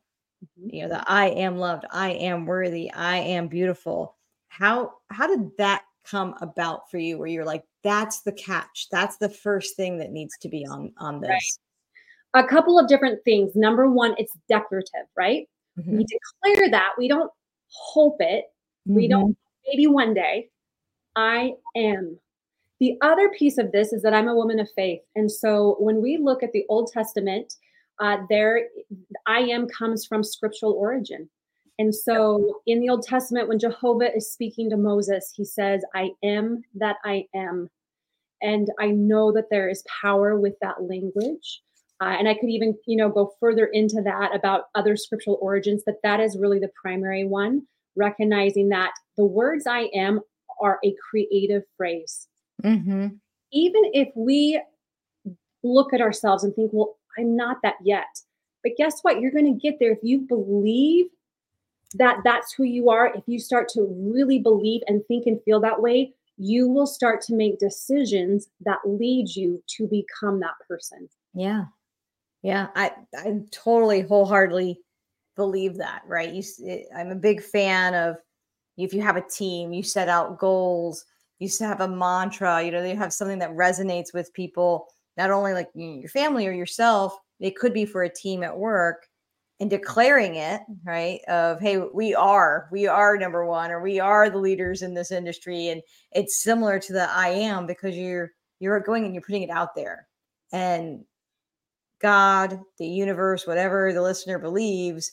Mhm. 0.60 0.74
You 0.74 0.82
know, 0.84 0.90
that 0.90 1.06
I 1.08 1.30
am 1.30 1.58
loved, 1.58 1.86
I 1.92 2.12
am 2.12 2.46
worthy, 2.46 2.92
I 2.94 3.18
am 3.18 3.48
beautiful. 3.48 4.16
How 4.50 4.94
how 5.10 5.28
did 5.28 5.56
that 5.58 5.84
come 6.04 6.36
about 6.42 6.90
for 6.90 6.98
you? 6.98 7.18
Where 7.18 7.28
you're 7.28 7.46
like, 7.46 7.64
that's 7.84 8.22
the 8.22 8.32
catch, 8.34 8.88
that's 8.92 9.18
the 9.18 9.30
first 9.30 9.76
thing 9.76 9.98
that 10.00 10.12
needs 10.12 10.38
to 10.40 10.50
be 10.50 10.66
on 10.66 10.94
on 10.98 11.20
Right. 11.22 11.30
this. 11.30 11.60
A 12.34 12.44
couple 12.44 12.80
of 12.80 12.88
different 12.88 13.24
things. 13.26 13.56
Number 13.56 13.90
one, 13.92 14.16
it's 14.18 14.38
declarative, 14.48 15.08
right? 15.18 15.50
Mhm, 15.78 15.98
We 15.98 16.06
declare 16.06 16.70
that. 16.72 16.94
We 16.98 17.08
don't 17.08 17.32
hope 17.70 18.18
it. 18.22 18.46
We 18.86 19.06
mhm. 19.08 19.10
don't, 19.10 19.38
maybe 19.68 19.88
one 19.88 20.14
day. 20.14 20.50
I 21.16 21.54
am. 21.76 22.20
The 22.80 22.98
other 23.02 23.30
piece 23.30 23.58
of 23.58 23.72
this 23.72 23.94
is 23.94 24.02
that 24.02 24.14
I'm 24.14 24.28
a 24.28 24.36
woman 24.36 24.60
of 24.60 24.70
faith. 24.76 25.02
And 25.16 25.32
so 25.32 25.76
when 25.80 26.02
we 26.02 26.18
look 26.18 26.42
at 26.42 26.52
the 26.54 26.66
Old 26.70 26.92
Testament, 26.92 27.56
uh, 28.02 28.18
there, 28.30 28.68
I 29.28 29.40
am 29.40 29.68
comes 29.68 30.06
from 30.06 30.24
scriptural 30.24 30.74
origin. 30.74 31.30
And 31.80 31.96
so 31.96 32.62
in 32.66 32.80
the 32.80 32.90
Old 32.90 33.04
Testament, 33.04 33.48
when 33.48 33.60
Jehovah 33.60 34.14
is 34.16 34.32
speaking 34.32 34.70
to 34.72 34.78
Moses, 34.78 35.32
he 35.36 35.46
says, 35.46 35.84
I 35.96 36.10
am 36.24 36.64
that 36.76 36.98
I 37.06 37.26
am. 37.34 37.70
And 38.42 38.70
I 38.80 38.88
know 38.88 39.32
that 39.32 39.50
there 39.50 39.70
is 39.70 39.84
power 40.02 40.40
with 40.40 40.56
that 40.62 40.84
language. 40.84 41.62
Uh, 42.02 42.16
and 42.18 42.28
I 42.28 42.34
could 42.34 42.50
even, 42.50 42.76
you 42.88 42.98
know, 42.98 43.10
go 43.10 43.34
further 43.40 43.68
into 43.68 44.02
that 44.04 44.36
about 44.36 44.66
other 44.74 44.98
scriptural 44.98 45.38
origins, 45.40 45.84
but 45.86 45.96
that 46.04 46.20
is 46.20 46.38
really 46.40 46.58
the 46.58 46.72
primary 46.82 47.24
one, 47.24 47.62
recognizing 47.96 48.70
that 48.70 48.94
the 49.18 49.26
words 49.26 49.68
I 49.68 49.90
am 49.94 50.22
are 50.60 50.80
a 50.84 50.96
creative 51.10 51.64
phrase. 51.78 52.28
Mhm. 52.64 53.20
Even 53.52 53.82
if 53.94 54.10
we 54.16 54.60
look 55.64 55.94
at 55.94 56.02
ourselves 56.02 56.44
and 56.44 56.56
think, 56.56 56.72
well, 56.74 56.98
I'm 57.18 57.36
not 57.36 57.58
that 57.64 57.76
yet. 57.84 58.22
But 58.64 58.74
guess 58.78 59.02
what? 59.02 59.20
You're 59.20 59.32
going 59.32 59.54
to 59.54 59.60
get 59.60 59.80
there 59.80 59.92
if 59.92 60.00
you 60.04 60.20
believe 60.20 61.08
that 61.96 62.20
that's 62.24 62.54
who 62.54 62.64
you 62.64 62.90
are. 62.90 63.14
If 63.14 63.24
you 63.26 63.40
start 63.40 63.68
to 63.70 63.88
really 63.98 64.40
believe 64.40 64.82
and 64.88 65.06
think 65.08 65.26
and 65.26 65.42
feel 65.44 65.60
that 65.62 65.82
way, 65.82 66.14
you 66.38 66.68
will 66.68 66.88
start 66.88 67.22
to 67.22 67.36
make 67.36 67.60
decisions 67.60 68.48
that 68.62 68.80
lead 68.86 69.36
you 69.36 69.64
to 69.78 69.88
become 69.88 70.40
that 70.40 70.56
person. 70.68 71.10
Yeah. 71.34 71.66
Yeah, 72.44 72.68
I 72.76 72.92
I 73.16 73.40
totally 73.52 74.02
wholeheartedly 74.02 74.80
believe 75.36 75.78
that, 75.78 76.02
right? 76.08 76.34
You 76.34 76.44
eh, 76.68 76.84
I'm 76.96 77.12
a 77.12 77.16
big 77.16 77.42
fan 77.42 77.94
of 77.94 78.18
if 78.78 78.94
you 78.94 79.02
have 79.02 79.18
a 79.18 79.28
team, 79.28 79.74
you 79.74 79.84
set 79.84 80.10
out 80.10 80.40
goals, 80.40 81.06
you 81.40 81.50
have 81.60 81.82
a 81.82 81.88
mantra, 81.88 82.64
you 82.64 82.72
know, 82.72 82.84
you 82.84 82.96
have 82.96 83.14
something 83.14 83.40
that 83.40 83.52
resonates 83.52 84.14
with 84.14 84.34
people, 84.34 84.88
not 85.18 85.32
only 85.32 85.54
like 85.54 85.70
your 85.74 86.10
family 86.10 86.48
or 86.48 86.52
yourself, 86.52 87.18
it 87.40 87.56
could 87.56 87.74
be 87.74 87.86
for 87.86 88.04
a 88.04 88.14
team 88.14 88.44
at 88.44 88.58
work 88.58 89.08
and 89.60 89.70
declaring 89.70 90.36
it, 90.36 90.62
right? 90.84 91.20
Of 91.28 91.60
hey, 91.60 91.78
we 91.78 92.16
are, 92.16 92.68
we 92.72 92.88
are 92.88 93.18
number 93.18 93.46
one, 93.46 93.70
or 93.72 93.82
we 93.82 94.00
are 94.00 94.30
the 94.30 94.40
leaders 94.40 94.82
in 94.82 94.94
this 94.94 95.12
industry. 95.12 95.68
And 95.68 95.82
it's 96.12 96.42
similar 96.42 96.80
to 96.80 96.94
the 96.94 97.10
I 97.10 97.30
am 97.30 97.68
because 97.68 97.96
you're 97.96 98.32
you're 98.60 98.80
going 98.80 99.06
and 99.06 99.14
you're 99.14 99.24
putting 99.24 99.44
it 99.44 99.50
out 99.50 99.76
there. 99.76 100.08
And 100.52 101.04
God, 102.00 102.60
the 102.78 102.88
universe, 102.88 103.46
whatever 103.46 103.94
the 103.94 104.02
listener 104.02 104.40
believes, 104.40 105.12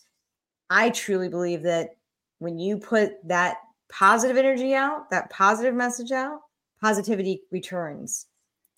I 0.70 0.90
truly 0.90 1.28
believe 1.28 1.62
that 1.62 1.90
when 2.38 2.58
you 2.58 2.78
put 2.78 3.12
that 3.26 3.58
positive 3.90 4.36
energy 4.36 4.74
out, 4.74 5.10
that 5.10 5.30
positive 5.30 5.74
message 5.74 6.12
out, 6.12 6.40
positivity 6.80 7.42
returns. 7.50 8.26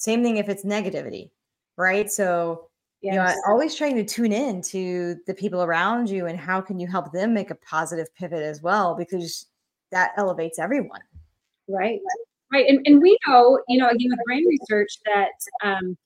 Same 0.00 0.23
thing 0.23 0.38
if 0.38 0.49
it's 0.49 0.64
negativity, 0.64 1.30
right? 1.76 2.11
So, 2.11 2.69
you 3.02 3.12
know, 3.12 3.35
always 3.47 3.75
trying 3.75 3.97
to 3.97 4.04
tune 4.04 4.33
in 4.33 4.62
to 4.62 5.16
the 5.26 5.35
people 5.35 5.62
around 5.62 6.09
you 6.09 6.26
and 6.26 6.38
how 6.38 6.62
can 6.62 6.80
you 6.80 6.87
help 6.87 7.12
them 7.12 7.35
make 7.35 7.50
a 7.50 7.54
positive 7.54 8.14
pivot 8.14 8.42
as 8.42 8.62
well 8.62 8.95
because 8.95 9.47
that 9.92 10.12
elevates 10.16 10.59
everyone. 10.59 11.02
Right. 11.69 12.00
Right. 12.50 12.66
And, 12.66 12.80
and 12.87 13.02
we 13.02 13.16
know, 13.28 13.61
you 13.69 13.78
know, 13.78 13.88
again 13.88 14.09
with 14.11 14.21
brain 14.25 14.45
research 14.47 14.88
that 15.04 15.33
um, 15.62 15.99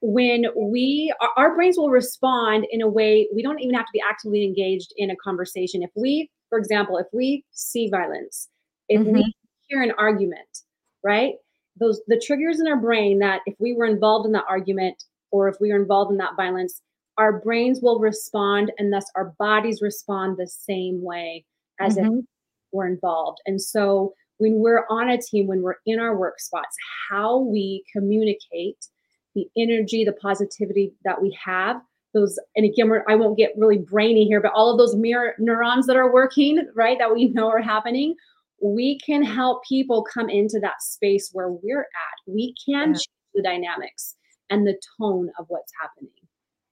when 0.00 0.46
we, 0.56 1.14
our, 1.36 1.54
brains 1.54 1.78
will 1.78 1.90
respond 1.90 2.66
in 2.72 2.82
a 2.82 2.88
way, 2.88 3.28
we 3.32 3.42
don't 3.42 3.60
even 3.60 3.74
have 3.74 3.86
to 3.86 3.92
be 3.92 4.02
actively 4.06 4.44
engaged 4.44 4.92
in 4.96 5.10
a 5.10 5.16
conversation. 5.16 5.82
If 5.82 5.90
we, 5.94 6.28
for 6.48 6.58
example, 6.58 6.98
if 6.98 7.06
we 7.12 7.44
see 7.52 7.88
violence, 7.88 8.48
if 8.88 9.00
Mhm. 9.00 9.12
we 9.12 9.34
hear 9.68 9.80
an 9.82 9.92
argument, 9.92 10.64
right? 11.04 11.34
Those, 11.78 12.00
the 12.06 12.20
triggers 12.24 12.60
in 12.60 12.66
our 12.66 12.76
brain 12.76 13.18
that 13.20 13.40
if 13.46 13.54
we 13.58 13.72
were 13.72 13.86
involved 13.86 14.26
in 14.26 14.32
that 14.32 14.44
argument 14.48 15.02
or 15.30 15.48
if 15.48 15.56
we 15.60 15.72
were 15.72 15.80
involved 15.80 16.12
in 16.12 16.18
that 16.18 16.36
violence, 16.36 16.82
our 17.18 17.40
brains 17.40 17.80
will 17.82 17.98
respond 17.98 18.72
and 18.78 18.92
thus 18.92 19.04
our 19.16 19.34
bodies 19.38 19.80
respond 19.82 20.36
the 20.36 20.46
same 20.46 21.02
way 21.02 21.44
as 21.80 21.96
if 21.96 22.06
Mhm. 22.06 22.26
we're 22.72 22.86
involved. 22.86 23.38
And 23.46 23.60
so 23.60 24.14
when 24.38 24.60
we're 24.60 24.84
on 24.90 25.08
a 25.08 25.18
team, 25.18 25.46
when 25.46 25.62
we're 25.62 25.76
in 25.86 25.98
our 26.00 26.16
work 26.16 26.40
spots, 26.40 26.76
how 27.08 27.38
we 27.38 27.84
communicate 27.92 28.88
the 29.34 29.48
energy, 29.56 30.04
the 30.04 30.12
positivity 30.12 30.92
that 31.04 31.20
we 31.20 31.36
have, 31.42 31.80
those, 32.12 32.38
and 32.56 32.66
again, 32.66 32.90
we're, 32.90 33.04
I 33.08 33.14
won't 33.14 33.38
get 33.38 33.52
really 33.56 33.78
brainy 33.78 34.26
here, 34.26 34.40
but 34.40 34.52
all 34.52 34.70
of 34.70 34.78
those 34.78 34.94
mirror 34.94 35.34
neurons 35.38 35.86
that 35.86 35.96
are 35.96 36.12
working, 36.12 36.68
right, 36.74 36.98
that 36.98 37.14
we 37.14 37.28
know 37.28 37.48
are 37.48 37.60
happening, 37.60 38.14
we 38.62 38.98
can 39.00 39.22
help 39.22 39.62
people 39.64 40.04
come 40.04 40.28
into 40.30 40.60
that 40.60 40.80
space 40.82 41.30
where 41.32 41.50
we're 41.50 41.80
at. 41.82 42.32
We 42.32 42.54
can 42.64 42.90
Yeah. 42.90 42.94
change 42.94 43.08
the 43.34 43.42
dynamics 43.42 44.16
and 44.50 44.66
the 44.66 44.78
tone 45.00 45.30
of 45.38 45.46
what's 45.48 45.72
happening. 45.80 46.12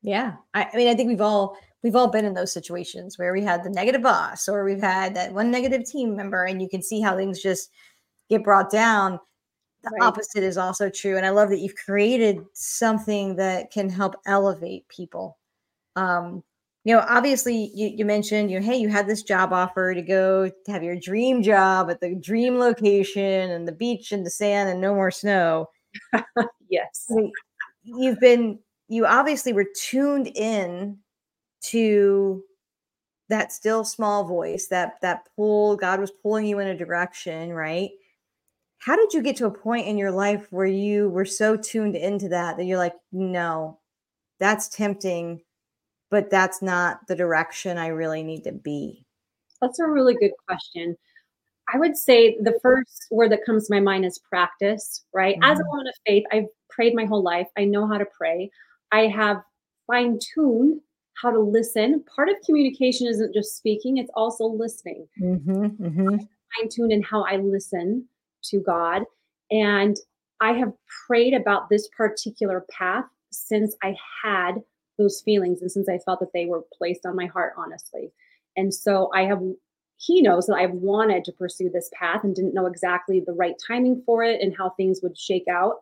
Yeah. 0.02 0.37
I, 0.54 0.64
I 0.73 0.76
mean, 0.76 0.88
I 0.88 0.94
think 0.94 1.09
we've 1.09 1.20
all 1.20 1.56
we've 1.82 1.97
all 1.97 2.09
been 2.09 2.25
in 2.26 2.35
those 2.35 2.52
situations 2.52 3.18
where 3.18 3.32
we 3.32 3.42
had 3.42 3.64
the 3.64 3.70
negative 3.70 4.02
boss 4.02 4.49
or 4.49 4.64
we've 4.64 4.80
had 4.82 5.14
that 5.16 5.32
one 5.32 5.50
negative 5.50 5.85
team 5.85 6.14
member 6.16 6.44
and 6.44 6.61
you 6.61 6.68
can 6.68 6.82
see 6.82 7.00
how 7.00 7.16
things 7.16 7.40
just 7.42 7.70
get 8.28 8.44
brought 8.44 8.70
down. 8.70 9.18
The 9.82 9.90
Right. 9.92 10.06
opposite 10.09 10.42
is 10.44 10.59
also 10.59 10.90
true. 10.90 11.16
And 11.16 11.25
I 11.26 11.30
love 11.30 11.49
that 11.50 11.61
you've 11.61 11.76
created 11.76 12.44
something 12.54 13.37
that 13.37 13.70
can 13.73 13.88
help 13.88 14.14
elevate 14.26 14.87
people. 14.88 15.38
Um, 15.97 16.44
you 16.85 16.95
know, 16.95 17.05
obviously 17.09 17.71
you, 17.75 17.89
you 17.89 18.05
mentioned, 18.05 18.51
you 18.51 18.59
know, 18.59 18.65
hey, 18.67 18.77
you 18.77 18.89
had 18.89 19.07
this 19.07 19.23
job 19.23 19.53
offer 19.53 19.95
to 19.95 20.03
go 20.03 20.49
to 20.49 20.73
have 20.73 20.83
your 20.83 20.97
dream 20.97 21.43
job 21.43 21.91
at 21.91 22.01
the 22.01 22.15
dream 22.15 22.59
location 22.59 23.51
and 23.51 23.69
the 23.69 23.73
beach 23.73 24.13
and 24.13 24.25
the 24.25 24.31
sand 24.31 24.71
and 24.71 24.81
no 24.81 24.95
more 24.95 25.11
snow 25.11 25.69
Yes. 26.69 27.07
I 27.11 27.15
mean, 27.15 27.33
you've 27.85 28.21
been 28.21 28.59
you 28.89 29.07
obviously 29.07 29.53
were 29.53 29.67
tuned 29.77 30.29
in 30.29 30.99
to 31.63 32.43
that 33.29 33.53
still 33.53 33.85
small 33.85 34.25
voice 34.25 34.67
that 34.69 34.95
that 35.03 35.27
pull 35.37 35.77
god 35.77 36.01
was 36.01 36.11
pulling 36.11 36.47
you 36.47 36.59
in 36.59 36.69
a 36.69 36.77
direction 36.77 37.53
right 37.53 37.91
how 38.79 38.97
did 38.97 39.13
you 39.13 39.23
get 39.23 39.37
to 39.37 39.47
a 39.47 39.51
point 39.51 39.87
in 39.87 39.99
your 39.99 40.11
life 40.11 40.47
where 40.51 40.67
you 40.67 41.11
were 41.11 41.25
so 41.25 41.57
tuned 41.57 41.95
into 41.95 42.29
that 42.29 42.57
that 42.57 42.65
you're 42.65 42.79
like 42.79 42.95
no 43.13 43.79
that's 44.39 44.69
tempting 44.69 45.41
but 46.11 46.31
that's 46.31 46.61
not 46.62 47.07
the 47.09 47.14
direction 47.17 47.79
i 47.79 47.87
really 47.88 48.23
need 48.23 48.45
to 48.45 48.52
be 48.52 49.05
That's 49.62 49.79
a 49.79 49.87
really 49.87 50.14
good 50.14 50.33
question. 50.49 50.97
I 51.73 51.79
would 51.79 51.97
say 51.97 52.37
the 52.40 52.59
first 52.62 53.07
word 53.11 53.31
that 53.33 53.45
comes 53.45 53.69
to 53.69 53.75
my 53.75 53.81
mind 53.81 54.05
is 54.05 54.19
practice, 54.19 55.05
right? 55.12 55.37
As 55.43 55.61
a 55.61 55.62
Mhm. 55.62 55.69
woman 55.69 55.87
of 55.87 55.95
faith, 56.07 56.25
I've 56.33 56.49
prayed 56.71 56.95
my 56.95 57.05
whole 57.05 57.23
life. 57.23 57.47
I 57.57 57.64
know 57.67 57.87
how 57.87 57.99
to 57.99 58.07
pray. 58.07 58.50
I 58.90 59.07
have 59.07 59.43
fine 59.87 60.19
tuned 60.19 60.81
how 61.23 61.31
to 61.31 61.38
listen. 61.38 62.02
Part 62.17 62.29
of 62.31 62.37
communication 62.47 63.07
isn't 63.07 63.35
just 63.35 63.57
speaking, 63.57 63.99
it's 63.99 64.11
also 64.14 64.47
listening. 64.47 65.07
mm-hmm, 65.21 65.67
mm-hmm. 65.67 66.17
Fine 66.57 66.69
tuned 66.71 66.93
in 66.93 67.02
how 67.02 67.23
I 67.25 67.37
listen 67.37 68.09
to 68.45 68.61
God. 68.61 69.05
And 69.50 69.97
I 70.40 70.52
have 70.55 70.73
prayed 71.07 71.35
about 71.35 71.69
this 71.69 71.87
particular 71.88 72.64
path 72.71 73.05
since 73.31 73.76
I 73.83 73.95
had 74.25 74.62
those 75.00 75.21
feelings 75.23 75.62
and 75.62 75.73
since 75.73 75.88
I 75.88 75.99
felt 75.99 76.21
that 76.21 76.33
they 76.33 76.47
were 76.47 76.62
placed 76.76 77.04
on 77.04 77.16
my 77.16 77.26
heart 77.26 77.54
honestly. 77.57 78.12
And 78.57 78.73
so 78.73 79.11
I 79.14 79.23
have 79.23 79.40
he 79.97 80.23
knows 80.23 80.47
that 80.47 80.54
I've 80.54 80.73
wanted 80.73 81.25
to 81.25 81.33
pursue 81.33 81.69
this 81.69 81.90
path 81.92 82.25
and 82.25 82.35
didn't 82.35 82.54
know 82.54 82.66
exactly 82.66 83.21
the 83.21 83.35
right 83.35 83.54
timing 83.66 84.02
for 84.07 84.25
it 84.25 84.40
and 84.40 84.57
how 84.57 84.71
things 84.71 85.00
would 85.02 85.19
shake 85.19 85.47
out. 85.50 85.75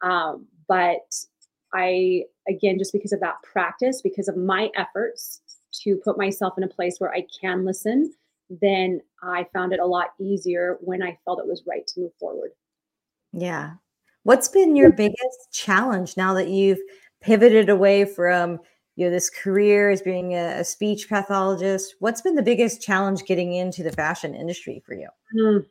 Um, 0.00 0.46
but 0.66 1.14
I, 1.74 2.22
again, 2.48 2.78
just 2.78 2.94
because 2.94 3.12
of 3.12 3.20
that 3.20 3.42
practice, 3.42 4.00
because 4.00 4.26
of 4.26 4.38
my 4.38 4.70
efforts 4.74 5.42
to 5.82 5.96
put 6.02 6.16
myself 6.16 6.54
in 6.56 6.64
a 6.64 6.68
place 6.68 6.96
where 6.98 7.12
I 7.12 7.26
can 7.42 7.66
listen, 7.66 8.14
then 8.48 9.02
I 9.22 9.46
found 9.52 9.74
it 9.74 9.80
a 9.80 9.86
lot 9.86 10.14
easier 10.18 10.78
when 10.80 11.02
I 11.02 11.18
felt 11.26 11.40
it 11.40 11.46
was 11.46 11.62
right 11.68 11.86
to 11.88 12.00
move 12.00 12.12
forward. 12.18 12.52
Yeah. 13.34 13.72
What's 14.22 14.48
been 14.48 14.76
your 14.76 14.92
biggest 14.92 15.52
challenge 15.52 16.16
now 16.16 16.32
that 16.34 16.48
you've 16.48 16.80
pivoted 17.20 17.68
away 17.68 18.04
from 18.04 18.58
you 18.96 19.06
know 19.06 19.10
this 19.10 19.30
career 19.30 19.90
as 19.90 20.02
being 20.02 20.34
a, 20.34 20.60
a 20.60 20.64
speech 20.64 21.08
pathologist? 21.08 21.94
What's 22.00 22.22
been 22.22 22.34
the 22.34 22.42
biggest 22.42 22.82
challenge 22.82 23.24
getting 23.24 23.54
into 23.54 23.82
the 23.82 23.92
fashion 23.92 24.34
industry 24.34 24.82
for 24.84 24.94
you? 24.94 25.08
Mm, 25.38 25.64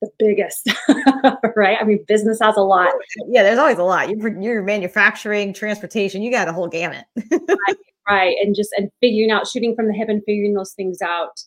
the 0.00 0.10
biggest, 0.18 0.70
right? 1.56 1.78
I 1.80 1.84
mean, 1.84 2.04
business 2.06 2.38
has 2.42 2.56
a 2.56 2.62
lot. 2.62 2.92
Yeah, 3.28 3.42
there's 3.42 3.58
always 3.58 3.78
a 3.78 3.84
lot. 3.84 4.08
You're, 4.08 4.40
you're 4.40 4.62
manufacturing, 4.62 5.52
transportation. 5.52 6.22
You 6.22 6.30
got 6.30 6.48
a 6.48 6.52
whole 6.52 6.68
gamut. 6.68 7.04
right, 7.16 7.76
right, 8.08 8.36
and 8.40 8.54
just 8.54 8.70
and 8.76 8.90
figuring 9.00 9.30
out, 9.30 9.46
shooting 9.46 9.74
from 9.74 9.88
the 9.88 9.94
hip, 9.94 10.08
and 10.08 10.22
figuring 10.24 10.54
those 10.54 10.72
things 10.72 11.00
out. 11.02 11.40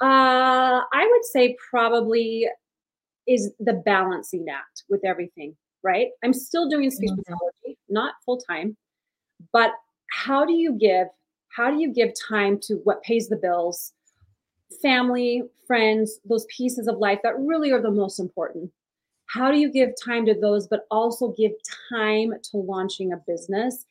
Uh, 0.00 0.82
I 0.92 1.08
would 1.10 1.24
say 1.24 1.56
probably 1.70 2.48
is 3.28 3.52
the 3.60 3.74
balancing 3.84 4.46
act 4.50 4.82
with 4.88 5.04
everything, 5.04 5.56
right? 5.84 6.08
I'm 6.24 6.32
still 6.32 6.68
doing 6.68 6.90
speech 6.90 7.10
mm-hmm. 7.10 7.32
pathology, 7.32 7.78
not 7.92 8.14
full 8.24 8.38
time, 8.38 8.76
but 9.52 9.72
how 10.10 10.44
do 10.44 10.52
you 10.52 10.72
give 10.72 11.08
how 11.56 11.70
do 11.70 11.78
you 11.78 11.92
give 11.92 12.12
time 12.28 12.58
to 12.62 12.76
what 12.84 13.02
pays 13.02 13.28
the 13.28 13.36
bills? 13.36 13.92
Family 14.80 15.42
friends 15.66 16.18
those 16.24 16.46
pieces 16.46 16.88
of 16.88 16.96
life 16.96 17.18
that 17.22 17.38
really 17.38 17.70
are 17.72 17.82
the 17.82 17.90
most 17.90 18.18
important. 18.18 18.70
How 19.26 19.50
do 19.50 19.58
you 19.58 19.70
give 19.70 19.90
time 20.02 20.24
to 20.26 20.34
those 20.34 20.66
but 20.66 20.86
also 20.90 21.28
give 21.32 21.52
time 21.90 22.32
to 22.50 22.56
launching 22.56 23.12
a 23.12 23.18
business? 23.26 23.84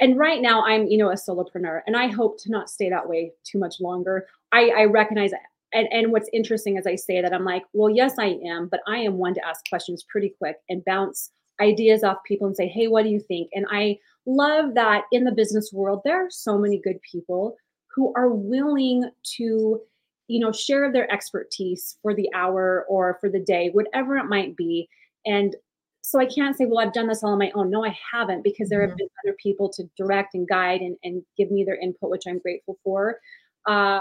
And 0.00 0.18
right 0.18 0.40
now 0.40 0.64
i'm 0.64 0.86
you 0.86 0.98
know 0.98 1.10
a 1.10 1.14
solopreneur 1.14 1.80
and 1.86 1.96
i 1.96 2.06
hope 2.06 2.40
to 2.42 2.50
not 2.50 2.70
stay 2.70 2.88
that 2.90 3.08
way 3.08 3.32
too 3.44 3.58
much 3.58 3.80
longer. 3.80 4.26
I 4.52 4.70
i 4.70 4.84
recognize 4.84 5.32
and, 5.72 5.88
and 5.92 6.10
what's 6.10 6.28
interesting 6.32 6.78
as 6.78 6.86
i 6.86 6.94
say 6.94 7.20
that 7.20 7.32
i'm 7.32 7.44
like 7.44 7.62
well 7.72 7.90
yes 7.90 8.14
i 8.18 8.38
am 8.44 8.66
but 8.68 8.80
i 8.88 8.98
am 8.98 9.18
one 9.18 9.34
to 9.34 9.46
ask 9.46 9.64
questions 9.68 10.04
pretty 10.08 10.34
quick 10.38 10.56
and 10.68 10.84
bounce 10.84 11.30
ideas 11.60 12.02
off 12.02 12.18
people 12.26 12.46
and 12.46 12.56
say 12.56 12.68
hey 12.68 12.88
what 12.88 13.02
do 13.02 13.08
you 13.10 13.20
think 13.20 13.48
and 13.54 13.66
i 13.70 13.96
love 14.26 14.74
that 14.74 15.04
in 15.12 15.24
the 15.24 15.32
business 15.32 15.70
world, 15.72 16.00
there 16.04 16.24
are 16.26 16.30
so 16.30 16.58
many 16.58 16.78
good 16.78 17.00
people 17.10 17.56
who 17.94 18.12
are 18.16 18.30
willing 18.30 19.10
to, 19.36 19.80
you 20.28 20.40
know, 20.40 20.52
share 20.52 20.92
their 20.92 21.10
expertise 21.12 21.98
for 22.02 22.14
the 22.14 22.28
hour 22.34 22.86
or 22.88 23.18
for 23.20 23.28
the 23.28 23.40
day, 23.40 23.70
whatever 23.72 24.16
it 24.16 24.26
might 24.26 24.56
be. 24.56 24.88
And 25.26 25.56
so 26.02 26.18
I 26.18 26.26
can't 26.26 26.56
say, 26.56 26.64
well, 26.64 26.78
I've 26.78 26.94
done 26.94 27.08
this 27.08 27.22
all 27.22 27.32
on 27.32 27.38
my 27.38 27.50
own. 27.54 27.70
No, 27.70 27.84
I 27.84 27.96
haven't, 28.12 28.42
because 28.42 28.68
there 28.68 28.80
have 28.80 28.90
mm-hmm. 28.90 28.98
been 28.98 29.08
other 29.24 29.36
people 29.42 29.68
to 29.70 29.84
direct 29.96 30.34
and 30.34 30.48
guide 30.48 30.80
and, 30.80 30.96
and 31.04 31.22
give 31.36 31.50
me 31.50 31.64
their 31.64 31.76
input, 31.76 32.10
which 32.10 32.24
I'm 32.26 32.38
grateful 32.38 32.78
for. 32.84 33.18
Uh, 33.66 34.00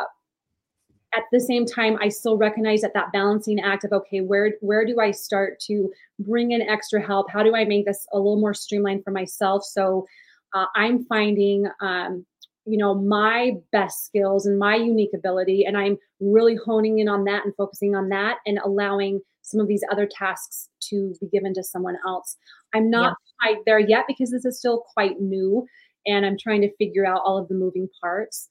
at 1.15 1.23
the 1.31 1.39
same 1.39 1.65
time 1.65 1.97
i 2.01 2.09
still 2.09 2.37
recognize 2.37 2.81
that 2.81 2.93
that 2.93 3.11
balancing 3.11 3.59
act 3.59 3.83
of 3.83 3.91
okay 3.91 4.21
where 4.21 4.53
where 4.61 4.85
do 4.85 4.99
i 4.99 5.11
start 5.11 5.59
to 5.59 5.91
bring 6.19 6.51
in 6.51 6.61
extra 6.61 7.01
help? 7.01 7.29
How 7.31 7.43
do 7.43 7.55
i 7.55 7.63
make 7.65 7.85
this 7.85 8.05
a 8.13 8.17
little 8.17 8.39
more 8.39 8.53
streamlined 8.53 9.03
for 9.03 9.11
myself? 9.11 9.63
So 9.63 10.05
uh, 10.53 10.65
i'm 10.75 11.05
finding 11.05 11.67
um, 11.81 12.25
you 12.65 12.77
know 12.77 12.93
my 12.93 13.53
best 13.71 14.05
skills 14.05 14.45
and 14.45 14.59
my 14.59 14.75
unique 14.75 15.11
ability 15.15 15.65
and 15.65 15.77
i'm 15.77 15.97
really 16.19 16.55
honing 16.55 16.99
in 16.99 17.07
on 17.07 17.23
that 17.23 17.45
and 17.45 17.55
focusing 17.55 17.95
on 17.95 18.09
that 18.09 18.37
and 18.45 18.59
allowing 18.63 19.21
some 19.41 19.59
of 19.59 19.67
these 19.67 19.83
other 19.91 20.07
tasks 20.07 20.69
to 20.79 21.13
be 21.19 21.27
given 21.27 21.53
to 21.55 21.63
someone 21.63 21.97
else. 22.05 22.37
I'm 22.75 22.89
not 22.89 23.15
yeah. 23.41 23.53
quite 23.53 23.65
there 23.65 23.79
yet 23.79 24.05
because 24.07 24.29
this 24.29 24.45
is 24.45 24.59
still 24.59 24.83
quite 24.93 25.19
new 25.19 25.65
and 26.05 26.25
i'm 26.25 26.37
trying 26.37 26.61
to 26.61 26.75
figure 26.77 27.05
out 27.05 27.21
all 27.25 27.37
of 27.37 27.47
the 27.47 27.55
moving 27.55 27.87
parts 28.01 28.49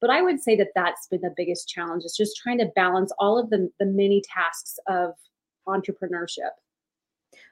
but 0.00 0.10
I 0.10 0.22
would 0.22 0.40
say 0.40 0.56
that 0.56 0.68
that's 0.74 1.06
been 1.08 1.20
the 1.20 1.34
biggest 1.36 1.68
challenge 1.68 2.04
is 2.04 2.16
just 2.16 2.36
trying 2.36 2.58
to 2.58 2.70
balance 2.76 3.12
all 3.18 3.38
of 3.38 3.50
the, 3.50 3.70
the 3.78 3.86
many 3.86 4.22
tasks 4.22 4.78
of 4.86 5.12
entrepreneurship. 5.66 6.50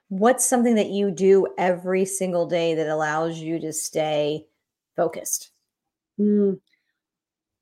What's 0.09 0.45
something 0.45 0.77
that 0.77 0.91
you 0.91 1.11
do 1.11 1.49
every 1.59 2.05
single 2.05 2.47
day 2.47 2.75
that 2.75 2.89
allows 2.89 3.39
you 3.39 3.59
to 3.61 3.73
stay 3.73 4.47
focused? 4.95 5.51
Mm, 6.21 6.61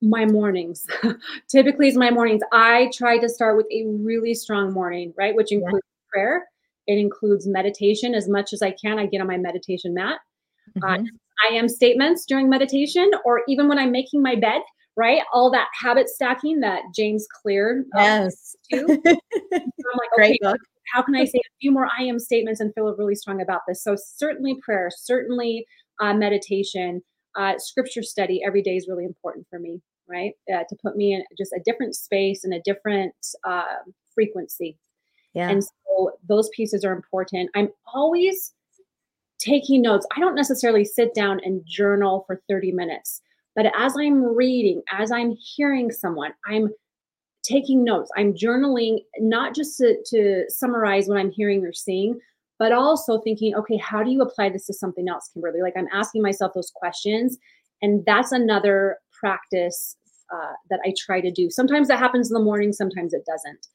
my 0.02 0.26
mornings. 0.26 0.86
Typically, 1.48 1.88
is 1.88 1.96
my 1.96 2.10
mornings. 2.10 2.42
I 2.52 2.90
try 2.92 3.18
to 3.18 3.28
start 3.28 3.56
with 3.56 3.66
a 3.72 3.86
really 3.86 4.34
strong 4.34 4.72
morning, 4.72 5.14
right? 5.16 5.34
Which 5.34 5.52
includes 5.52 5.86
yeah. 5.86 6.12
prayer. 6.12 6.44
It 6.86 6.98
includes 6.98 7.46
meditation 7.46 8.14
as 8.14 8.28
much 8.28 8.52
as 8.52 8.60
I 8.60 8.72
can. 8.72 8.98
I 8.98 9.06
get 9.06 9.22
on 9.22 9.26
my 9.26 9.38
meditation 9.38 9.94
mat. 9.94 10.18
Uh, 10.82 10.86
mm-hmm. 10.86 11.04
Uh, 11.04 11.06
I 11.50 11.54
am 11.54 11.68
statements 11.68 12.26
during 12.26 12.48
meditation, 12.48 13.10
or 13.24 13.42
even 13.48 13.68
when 13.68 13.78
I'm 13.78 13.90
making 13.90 14.22
my 14.22 14.34
bed, 14.34 14.60
right? 14.96 15.22
All 15.32 15.50
that 15.50 15.68
habit 15.80 16.08
stacking 16.08 16.60
that 16.60 16.82
James 16.94 17.26
Clear 17.42 17.84
um, 17.96 18.02
yes. 18.02 18.56
so 18.72 18.78
I'm 18.88 18.96
like, 19.04 20.10
Great 20.14 20.38
okay, 20.42 20.52
book. 20.52 20.58
how 20.92 21.02
can 21.02 21.14
I 21.14 21.24
say 21.24 21.38
a 21.38 21.50
few 21.60 21.72
more 21.72 21.88
I 21.98 22.04
am 22.04 22.18
statements 22.18 22.60
and 22.60 22.72
feel 22.74 22.94
really 22.96 23.14
strong 23.14 23.40
about 23.40 23.62
this? 23.66 23.82
So 23.82 23.96
certainly 23.96 24.56
prayer, 24.62 24.90
certainly 24.94 25.66
uh, 26.00 26.14
meditation, 26.14 27.02
uh, 27.36 27.54
scripture 27.58 28.02
study 28.02 28.42
every 28.44 28.62
day 28.62 28.76
is 28.76 28.88
really 28.88 29.04
important 29.04 29.46
for 29.50 29.58
me, 29.58 29.80
right? 30.08 30.32
Uh, 30.52 30.62
to 30.68 30.76
put 30.82 30.96
me 30.96 31.14
in 31.14 31.24
just 31.36 31.52
a 31.52 31.60
different 31.64 31.94
space 31.94 32.44
and 32.44 32.54
a 32.54 32.60
different 32.60 33.14
uh, 33.44 33.64
frequency. 34.14 34.76
Yeah. 35.34 35.50
And 35.50 35.64
so 35.64 36.12
those 36.28 36.48
pieces 36.54 36.84
are 36.84 36.92
important. 36.92 37.50
I'm 37.54 37.68
always 37.92 38.52
taking 39.38 39.82
notes. 39.82 40.06
I 40.16 40.20
don't 40.20 40.36
necessarily 40.36 40.84
sit 40.84 41.14
down 41.14 41.40
and 41.44 41.62
journal 41.66 42.24
for 42.26 42.40
30 42.48 42.72
minutes. 42.72 43.20
But 43.56 43.66
as 43.76 43.94
I'm 43.98 44.22
reading, 44.22 44.82
as 44.92 45.12
I'm 45.12 45.36
hearing 45.56 45.90
someone, 45.90 46.32
I'm 46.46 46.70
taking 47.44 47.84
notes. 47.84 48.10
I'm 48.16 48.32
journaling, 48.34 48.98
not 49.18 49.54
just 49.54 49.76
to, 49.78 49.96
to 50.06 50.44
summarize 50.48 51.08
what 51.08 51.18
I'm 51.18 51.30
hearing 51.30 51.64
or 51.64 51.72
seeing, 51.72 52.18
but 52.58 52.72
also 52.72 53.20
thinking, 53.20 53.54
okay, 53.54 53.76
how 53.76 54.02
do 54.02 54.10
you 54.10 54.22
apply 54.22 54.48
this 54.48 54.66
to 54.66 54.72
something 54.72 55.08
else, 55.08 55.30
Kimberly? 55.32 55.60
Like 55.60 55.74
I'm 55.76 55.88
asking 55.92 56.22
myself 56.22 56.52
those 56.54 56.72
questions. 56.74 57.36
And 57.82 58.04
that's 58.06 58.32
another 58.32 58.98
practice 59.12 59.96
uh, 60.32 60.52
that 60.70 60.80
I 60.84 60.94
try 60.98 61.20
to 61.20 61.30
do. 61.30 61.50
Sometimes 61.50 61.88
that 61.88 61.98
happens 61.98 62.30
in 62.30 62.34
the 62.34 62.42
morning, 62.42 62.72
sometimes 62.72 63.12
it 63.12 63.26
doesn't. 63.26 63.66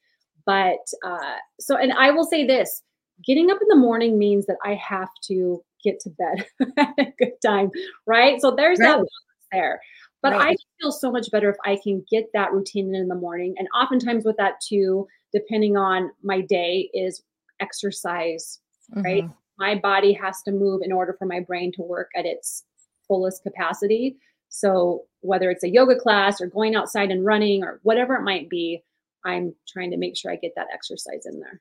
But 0.46 0.80
uh, 1.06 1.36
so, 1.60 1.76
and 1.76 1.92
I 1.92 2.10
will 2.10 2.24
say 2.24 2.46
this 2.46 2.82
getting 3.24 3.50
up 3.50 3.58
in 3.60 3.68
the 3.68 3.76
morning 3.76 4.18
means 4.18 4.46
that 4.46 4.56
I 4.64 4.74
have 4.74 5.10
to 5.24 5.62
get 5.84 6.00
to 6.00 6.10
bed 6.10 6.46
at 6.78 6.98
a 6.98 7.12
good 7.18 7.34
time, 7.44 7.70
right? 8.06 8.40
So 8.40 8.54
there's 8.54 8.78
right. 8.80 8.98
that 8.98 9.06
there. 9.52 9.80
But 10.22 10.32
right. 10.32 10.52
I 10.52 10.56
feel 10.80 10.92
so 10.92 11.10
much 11.10 11.30
better 11.30 11.48
if 11.48 11.56
I 11.64 11.78
can 11.82 12.04
get 12.10 12.26
that 12.34 12.52
routine 12.52 12.94
in 12.94 13.08
the 13.08 13.14
morning. 13.14 13.54
And 13.58 13.68
oftentimes 13.74 14.24
with 14.24 14.36
that 14.36 14.60
too, 14.60 15.08
depending 15.32 15.76
on 15.76 16.10
my 16.22 16.42
day, 16.42 16.90
is 16.92 17.22
exercise, 17.60 18.60
mm-hmm. 18.94 19.02
right? 19.02 19.24
My 19.58 19.76
body 19.76 20.12
has 20.14 20.42
to 20.42 20.52
move 20.52 20.82
in 20.84 20.92
order 20.92 21.14
for 21.18 21.26
my 21.26 21.40
brain 21.40 21.72
to 21.72 21.82
work 21.82 22.10
at 22.16 22.26
its 22.26 22.64
fullest 23.08 23.42
capacity. 23.42 24.16
So 24.48 25.04
whether 25.20 25.50
it's 25.50 25.64
a 25.64 25.70
yoga 25.70 25.96
class 25.96 26.40
or 26.40 26.46
going 26.46 26.74
outside 26.74 27.10
and 27.10 27.24
running 27.24 27.62
or 27.62 27.80
whatever 27.82 28.14
it 28.16 28.22
might 28.22 28.50
be, 28.50 28.82
I'm 29.24 29.54
trying 29.68 29.90
to 29.90 29.96
make 29.96 30.16
sure 30.16 30.32
I 30.32 30.36
get 30.36 30.52
that 30.56 30.68
exercise 30.72 31.26
in 31.26 31.40
there. 31.40 31.60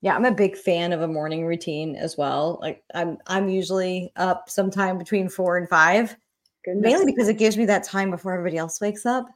Yeah, 0.00 0.14
I'm 0.14 0.24
a 0.24 0.32
big 0.32 0.56
fan 0.56 0.92
of 0.92 1.02
a 1.02 1.08
morning 1.08 1.44
routine 1.44 1.96
as 1.96 2.16
well. 2.16 2.58
Like 2.60 2.84
I'm 2.94 3.18
I'm 3.26 3.48
usually 3.48 4.12
up 4.16 4.48
sometime 4.48 4.96
between 4.96 5.28
4 5.28 5.56
and 5.56 5.68
5 5.68 6.16
Goodness. 6.64 6.82
Mainly 6.82 7.12
because 7.12 7.28
it 7.28 7.38
gives 7.38 7.56
me 7.56 7.64
that 7.66 7.84
time 7.84 8.10
before 8.10 8.32
everybody 8.32 8.56
else 8.56 8.80
wakes 8.80 9.06
up, 9.06 9.26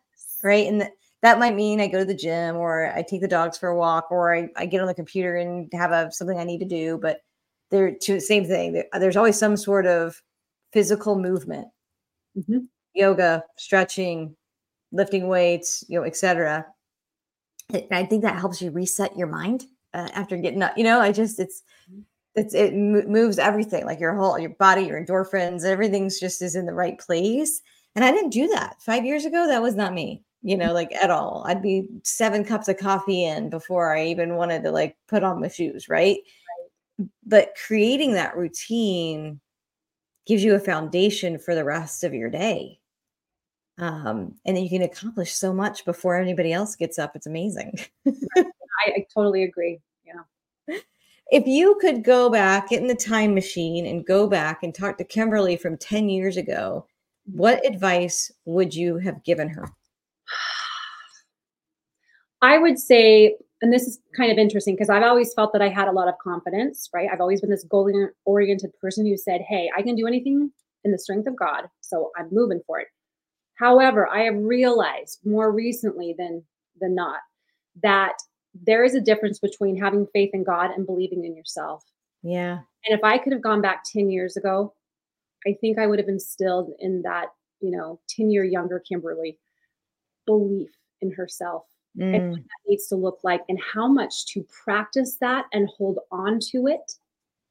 right? 0.42 0.66
And 0.66 0.80
th- 0.82 0.92
that 1.22 1.38
might 1.38 1.54
mean 1.54 1.80
I 1.80 1.86
go 1.86 1.98
to 1.98 2.04
the 2.04 2.14
gym 2.14 2.56
or 2.56 2.92
I 2.94 3.02
take 3.02 3.20
the 3.20 3.28
dogs 3.28 3.56
for 3.56 3.68
a 3.68 3.76
walk 3.76 4.10
or 4.10 4.34
I, 4.34 4.48
I 4.56 4.66
get 4.66 4.80
on 4.80 4.88
the 4.88 4.94
computer 4.94 5.36
and 5.36 5.68
have 5.72 5.92
a 5.92 6.10
something 6.10 6.38
I 6.38 6.44
need 6.44 6.58
to 6.58 6.66
do. 6.66 6.98
But 7.00 7.20
they're 7.70 7.94
two 7.94 8.18
same 8.20 8.44
thing. 8.44 8.82
There's 8.92 9.16
always 9.16 9.38
some 9.38 9.56
sort 9.56 9.86
of 9.86 10.20
physical 10.72 11.18
movement, 11.18 11.68
mm-hmm. 12.36 12.58
yoga, 12.94 13.44
stretching, 13.56 14.36
lifting 14.90 15.28
weights, 15.28 15.84
you 15.88 15.98
know, 15.98 16.04
etc. 16.04 16.66
I 17.90 18.04
think 18.04 18.22
that 18.22 18.38
helps 18.38 18.60
you 18.60 18.70
reset 18.70 19.16
your 19.16 19.28
mind 19.28 19.64
uh, 19.94 20.08
after 20.12 20.36
getting 20.36 20.62
up. 20.62 20.76
You 20.76 20.84
know, 20.84 21.00
I 21.00 21.12
just 21.12 21.38
it's 21.38 21.62
mm-hmm 21.90 22.00
it's 22.34 22.54
it 22.54 22.74
moves 22.74 23.38
everything 23.38 23.84
like 23.84 24.00
your 24.00 24.14
whole 24.14 24.38
your 24.38 24.50
body 24.50 24.82
your 24.82 25.02
endorphins 25.02 25.64
everything's 25.64 26.18
just 26.18 26.42
is 26.42 26.56
in 26.56 26.66
the 26.66 26.72
right 26.72 26.98
place 26.98 27.60
and 27.94 28.04
i 28.04 28.10
didn't 28.10 28.30
do 28.30 28.48
that 28.48 28.76
five 28.80 29.04
years 29.04 29.24
ago 29.24 29.46
that 29.46 29.62
was 29.62 29.74
not 29.74 29.92
me 29.92 30.22
you 30.42 30.56
know 30.56 30.72
like 30.72 30.92
at 30.94 31.10
all 31.10 31.44
i'd 31.46 31.62
be 31.62 31.86
seven 32.02 32.44
cups 32.44 32.68
of 32.68 32.78
coffee 32.78 33.24
in 33.24 33.50
before 33.50 33.94
i 33.94 34.04
even 34.04 34.36
wanted 34.36 34.62
to 34.62 34.70
like 34.70 34.96
put 35.08 35.22
on 35.22 35.40
my 35.40 35.48
shoes 35.48 35.88
right, 35.88 36.18
right. 36.98 37.08
but 37.26 37.54
creating 37.66 38.12
that 38.12 38.36
routine 38.36 39.40
gives 40.26 40.44
you 40.44 40.54
a 40.54 40.60
foundation 40.60 41.38
for 41.38 41.54
the 41.54 41.64
rest 41.64 42.04
of 42.04 42.14
your 42.14 42.30
day. 42.30 42.78
Um, 43.78 44.34
and 44.44 44.56
then 44.56 44.62
you 44.62 44.70
can 44.70 44.82
accomplish 44.82 45.32
so 45.32 45.52
much 45.52 45.84
before 45.84 46.16
anybody 46.16 46.52
else 46.52 46.76
gets 46.76 46.98
up. 46.98 47.16
It's 47.16 47.26
amazing. 47.26 47.78
I, 48.06 48.44
I 48.86 49.06
totally 49.12 49.42
agree. 49.42 49.80
If 51.32 51.46
you 51.46 51.78
could 51.80 52.04
go 52.04 52.28
back, 52.28 52.72
in 52.72 52.86
the 52.86 52.94
time 52.94 53.32
machine 53.32 53.86
and 53.86 54.04
go 54.04 54.26
back 54.26 54.62
and 54.62 54.74
talk 54.74 54.98
to 54.98 55.04
Kimberly 55.04 55.56
from 55.56 55.78
10 55.78 56.10
years 56.10 56.36
ago, 56.36 56.86
what 57.24 57.66
advice 57.66 58.30
would 58.44 58.74
you 58.74 58.98
have 58.98 59.24
given 59.24 59.48
her? 59.48 59.64
I 62.42 62.58
would 62.58 62.78
say, 62.78 63.38
and 63.62 63.72
this 63.72 63.84
is 63.84 63.98
kind 64.14 64.30
of 64.30 64.36
interesting 64.36 64.74
because 64.74 64.90
I've 64.90 65.04
always 65.04 65.32
felt 65.32 65.54
that 65.54 65.62
I 65.62 65.70
had 65.70 65.88
a 65.88 65.92
lot 65.92 66.06
of 66.06 66.18
confidence, 66.22 66.90
right? 66.92 67.08
I've 67.10 67.22
always 67.22 67.40
been 67.40 67.48
this 67.48 67.64
goal 67.64 67.90
oriented 68.26 68.72
person 68.78 69.06
who 69.06 69.16
said, 69.16 69.40
Hey, 69.48 69.70
I 69.74 69.80
can 69.80 69.94
do 69.94 70.06
anything 70.06 70.52
in 70.84 70.92
the 70.92 70.98
strength 70.98 71.26
of 71.26 71.36
God. 71.36 71.62
So 71.80 72.10
I'm 72.18 72.28
moving 72.30 72.60
for 72.66 72.78
it. 72.78 72.88
However, 73.54 74.06
I 74.06 74.24
have 74.24 74.36
realized 74.36 75.20
more 75.24 75.50
recently 75.50 76.14
than 76.18 76.42
than 76.78 76.94
not 76.94 77.20
that 77.82 78.16
there 78.54 78.84
is 78.84 78.94
a 78.94 79.00
difference 79.00 79.38
between 79.38 79.80
having 79.80 80.06
faith 80.12 80.30
in 80.32 80.44
God 80.44 80.70
and 80.70 80.86
believing 80.86 81.24
in 81.24 81.34
yourself. 81.36 81.84
Yeah. 82.22 82.58
And 82.86 82.98
if 82.98 83.02
I 83.02 83.18
could 83.18 83.32
have 83.32 83.42
gone 83.42 83.62
back 83.62 83.84
10 83.84 84.10
years 84.10 84.36
ago, 84.36 84.74
I 85.46 85.56
think 85.60 85.78
I 85.78 85.86
would 85.86 85.98
have 85.98 86.08
instilled 86.08 86.72
in 86.78 87.02
that, 87.02 87.28
you 87.60 87.70
know, 87.70 88.00
10 88.10 88.30
year 88.30 88.44
younger 88.44 88.80
Kimberly 88.80 89.38
belief 90.26 90.70
in 91.00 91.10
herself 91.10 91.64
mm. 91.98 92.14
and 92.14 92.30
what 92.30 92.40
that 92.40 92.68
needs 92.68 92.86
to 92.88 92.96
look 92.96 93.20
like 93.22 93.42
and 93.48 93.58
how 93.60 93.88
much 93.88 94.26
to 94.26 94.46
practice 94.64 95.16
that 95.20 95.46
and 95.52 95.68
hold 95.76 95.98
on 96.10 96.38
to 96.40 96.66
it 96.66 96.92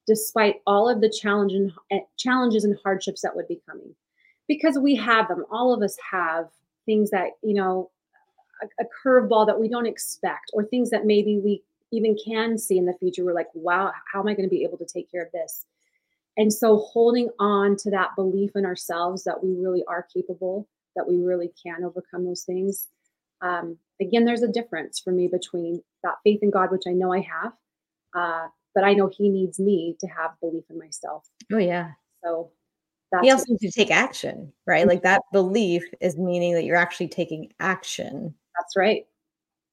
despite 0.08 0.62
all 0.66 0.90
of 0.90 1.02
the 1.02 1.10
challenge 1.10 1.54
and, 1.54 1.72
uh, 1.92 2.04
challenges 2.18 2.64
and 2.64 2.78
hardships 2.84 3.22
that 3.22 3.36
would 3.36 3.48
be 3.48 3.62
coming 3.70 3.94
because 4.48 4.78
we 4.80 4.96
have 4.96 5.28
them 5.28 5.46
all 5.52 5.74
of 5.74 5.82
us 5.82 5.96
have 6.12 6.48
things 6.86 7.12
that 7.12 7.32
you 7.44 7.54
know 7.54 7.90
a, 8.62 8.84
a 8.84 8.86
curveball 9.04 9.45
that 9.47 9.60
we 9.60 9.67
don't 9.67 9.86
expect 9.86 10.52
or 10.54 10.63
things 10.63 10.89
that 10.89 11.06
maybe 11.06 11.39
we 11.43 11.63
even 11.91 12.15
can 12.24 12.58
see 12.58 12.78
in 12.78 12.86
the 12.86 12.93
future 13.00 13.24
we're 13.24 13.34
like 13.34 13.50
wow 13.54 13.91
how 14.12 14.19
am 14.19 14.28
i 14.28 14.34
going 14.34 14.47
to 14.47 14.54
be 14.54 14.63
able 14.63 14.78
to 14.78 14.86
take 14.86 15.10
care 15.12 15.24
of 15.24 15.32
this 15.32 15.65
and 16.38 16.52
so 16.52 16.78
holding 16.78 17.30
on 17.39 17.76
to 17.76 17.89
that 17.89 18.15
belief 18.15 18.52
in 18.56 18.65
ourselves 18.65 19.24
that 19.24 19.43
we 19.43 19.54
really 19.54 19.84
are 19.88 20.08
capable 20.13 20.67
that 20.95 21.08
we 21.08 21.17
really 21.17 21.52
can 21.62 21.84
overcome 21.84 22.26
those 22.26 22.43
things 22.43 22.88
um, 23.41 23.78
again 24.00 24.26
there's 24.26 24.43
a 24.43 24.47
difference 24.47 25.00
for 25.00 25.12
me 25.12 25.28
between 25.28 25.82
that 26.04 26.15
faith 26.24 26.39
in 26.41 26.52
god 26.52 26.71
which 26.71 26.84
i 26.88 26.91
know 26.91 27.12
i 27.12 27.19
have 27.19 27.54
uh, 28.15 28.47
but 28.74 28.84
i 28.84 28.93
know 28.93 29.10
he 29.15 29.30
needs 29.30 29.60
me 29.60 29.95
to 30.00 30.08
have 30.08 30.32
belief 30.39 30.63
in 30.69 30.78
myself 30.78 31.28
oh 31.52 31.58
yeah 31.58 31.91
so 32.24 32.52
that's 33.12 33.26
you 33.26 33.34
also 33.34 33.45
need 33.50 33.60
to 33.60 33.71
take 33.71 33.91
action, 33.91 34.52
right? 34.65 34.88
Like 34.88 35.04
that 35.04 35.21
belief 35.34 35.84
is 36.00 36.17
meaning 36.17 36.54
that 36.54 36.63
you're 36.63 36.78
actually 36.78 37.10
taking 37.10 37.52
action. 37.60 38.34
That's 38.72 38.78
right. 38.78 39.06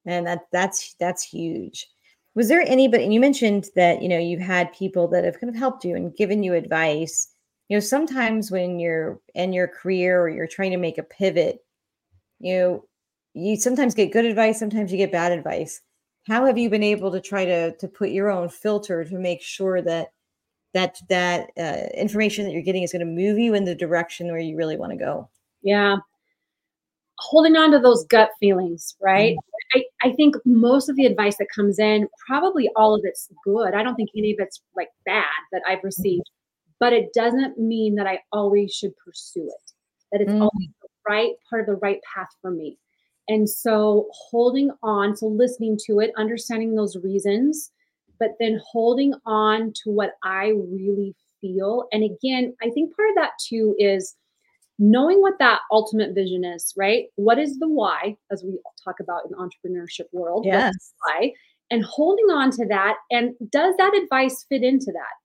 And 0.06 0.26
that 0.26 0.46
that's 0.52 0.94
that's 1.00 1.22
huge. 1.22 1.88
Was 2.34 2.48
there 2.48 2.62
anybody 2.66 3.04
and 3.04 3.14
you 3.14 3.20
mentioned 3.20 3.68
that 3.76 4.02
you 4.02 4.08
know 4.08 4.18
you've 4.18 4.40
had 4.40 4.72
people 4.72 5.08
that 5.08 5.24
have 5.24 5.40
kind 5.40 5.50
of 5.50 5.56
helped 5.58 5.84
you 5.84 5.96
and 5.96 6.16
given 6.16 6.42
you 6.42 6.54
advice. 6.54 7.28
You 7.68 7.76
know, 7.76 7.80
sometimes 7.80 8.50
when 8.50 8.78
you're 8.80 9.20
in 9.34 9.52
your 9.52 9.68
career 9.68 10.20
or 10.22 10.28
you're 10.30 10.46
trying 10.48 10.72
to 10.72 10.78
make 10.78 10.98
a 10.98 11.02
pivot, 11.04 11.64
you 12.40 12.56
know, 12.58 12.84
you 13.34 13.56
sometimes 13.56 13.94
get 13.94 14.12
good 14.12 14.26
advice, 14.26 14.58
sometimes 14.58 14.92
you 14.92 14.98
get 14.98 15.12
bad 15.12 15.32
advice. 15.32 15.80
How 16.28 16.46
have 16.46 16.58
you 16.58 16.70
been 16.70 16.82
able 16.84 17.12
to 17.12 17.20
try 17.20 17.44
to 17.46 17.76
to 17.76 17.88
put 17.88 18.10
your 18.10 18.30
own 18.30 18.48
filter 18.50 19.04
to 19.04 19.18
make 19.18 19.42
sure 19.42 19.82
that 19.82 20.08
that 20.74 20.98
that 21.10 21.50
uh, 21.58 21.88
information 21.96 22.44
that 22.46 22.52
you're 22.52 22.62
getting 22.62 22.84
is 22.84 22.92
going 22.92 23.00
to 23.00 23.06
move 23.06 23.38
you 23.38 23.54
in 23.54 23.64
the 23.64 23.74
direction 23.74 24.28
where 24.28 24.38
you 24.40 24.56
really 24.56 24.76
want 24.78 24.92
to 24.92 24.98
go 24.98 25.28
yeah 25.62 25.96
holding 27.18 27.56
on 27.56 27.70
to 27.72 27.78
those 27.78 28.04
gut 28.06 28.30
feelings 28.40 28.96
right 29.00 29.36
mm-hmm. 29.36 29.80
I, 30.02 30.08
I 30.08 30.12
think 30.14 30.36
most 30.44 30.88
of 30.88 30.96
the 30.96 31.06
advice 31.06 31.36
that 31.38 31.48
comes 31.54 31.78
in 31.78 32.08
probably 32.26 32.70
all 32.76 32.94
of 32.94 33.02
it's 33.04 33.28
good 33.44 33.74
i 33.74 33.82
don't 33.82 33.94
think 33.94 34.10
any 34.16 34.32
of 34.32 34.38
it's 34.40 34.62
like 34.76 34.88
bad 35.04 35.24
that 35.52 35.62
i've 35.68 35.78
mm-hmm. 35.78 35.86
received 35.86 36.30
but 36.80 36.92
it 36.92 37.12
doesn't 37.14 37.58
mean 37.58 37.94
that 37.96 38.06
i 38.06 38.20
always 38.32 38.72
should 38.72 38.96
pursue 39.04 39.46
it 39.46 39.72
that 40.12 40.20
it's 40.20 40.30
mm-hmm. 40.30 40.42
always 40.42 40.68
the 40.82 40.88
right 41.08 41.32
part 41.48 41.62
of 41.62 41.66
the 41.66 41.80
right 41.80 42.00
path 42.14 42.28
for 42.40 42.50
me 42.50 42.78
and 43.28 43.48
so 43.48 44.08
holding 44.12 44.70
on 44.82 45.16
so 45.16 45.26
listening 45.26 45.78
to 45.86 46.00
it 46.00 46.12
understanding 46.16 46.74
those 46.74 46.96
reasons 46.96 47.72
but 48.18 48.30
then 48.40 48.60
holding 48.70 49.14
on 49.26 49.72
to 49.84 49.90
what 49.90 50.12
I 50.24 50.48
really 50.48 51.14
feel. 51.40 51.84
And 51.92 52.02
again, 52.02 52.54
I 52.62 52.70
think 52.70 52.94
part 52.94 53.10
of 53.10 53.14
that 53.16 53.32
too 53.46 53.74
is 53.78 54.14
knowing 54.78 55.20
what 55.20 55.38
that 55.38 55.60
ultimate 55.70 56.14
vision 56.14 56.44
is, 56.44 56.72
right? 56.76 57.06
What 57.16 57.38
is 57.38 57.58
the 57.58 57.68
why, 57.68 58.16
as 58.30 58.44
we 58.44 58.58
talk 58.84 58.96
about 59.00 59.22
in 59.26 59.36
entrepreneurship 59.36 60.06
world? 60.12 60.44
Yes. 60.46 60.94
Why? 61.04 61.32
And 61.70 61.84
holding 61.84 62.26
on 62.26 62.50
to 62.52 62.66
that. 62.66 62.96
And 63.10 63.32
does 63.50 63.74
that 63.78 63.94
advice 63.94 64.46
fit 64.48 64.62
into 64.62 64.92
that? 64.92 65.16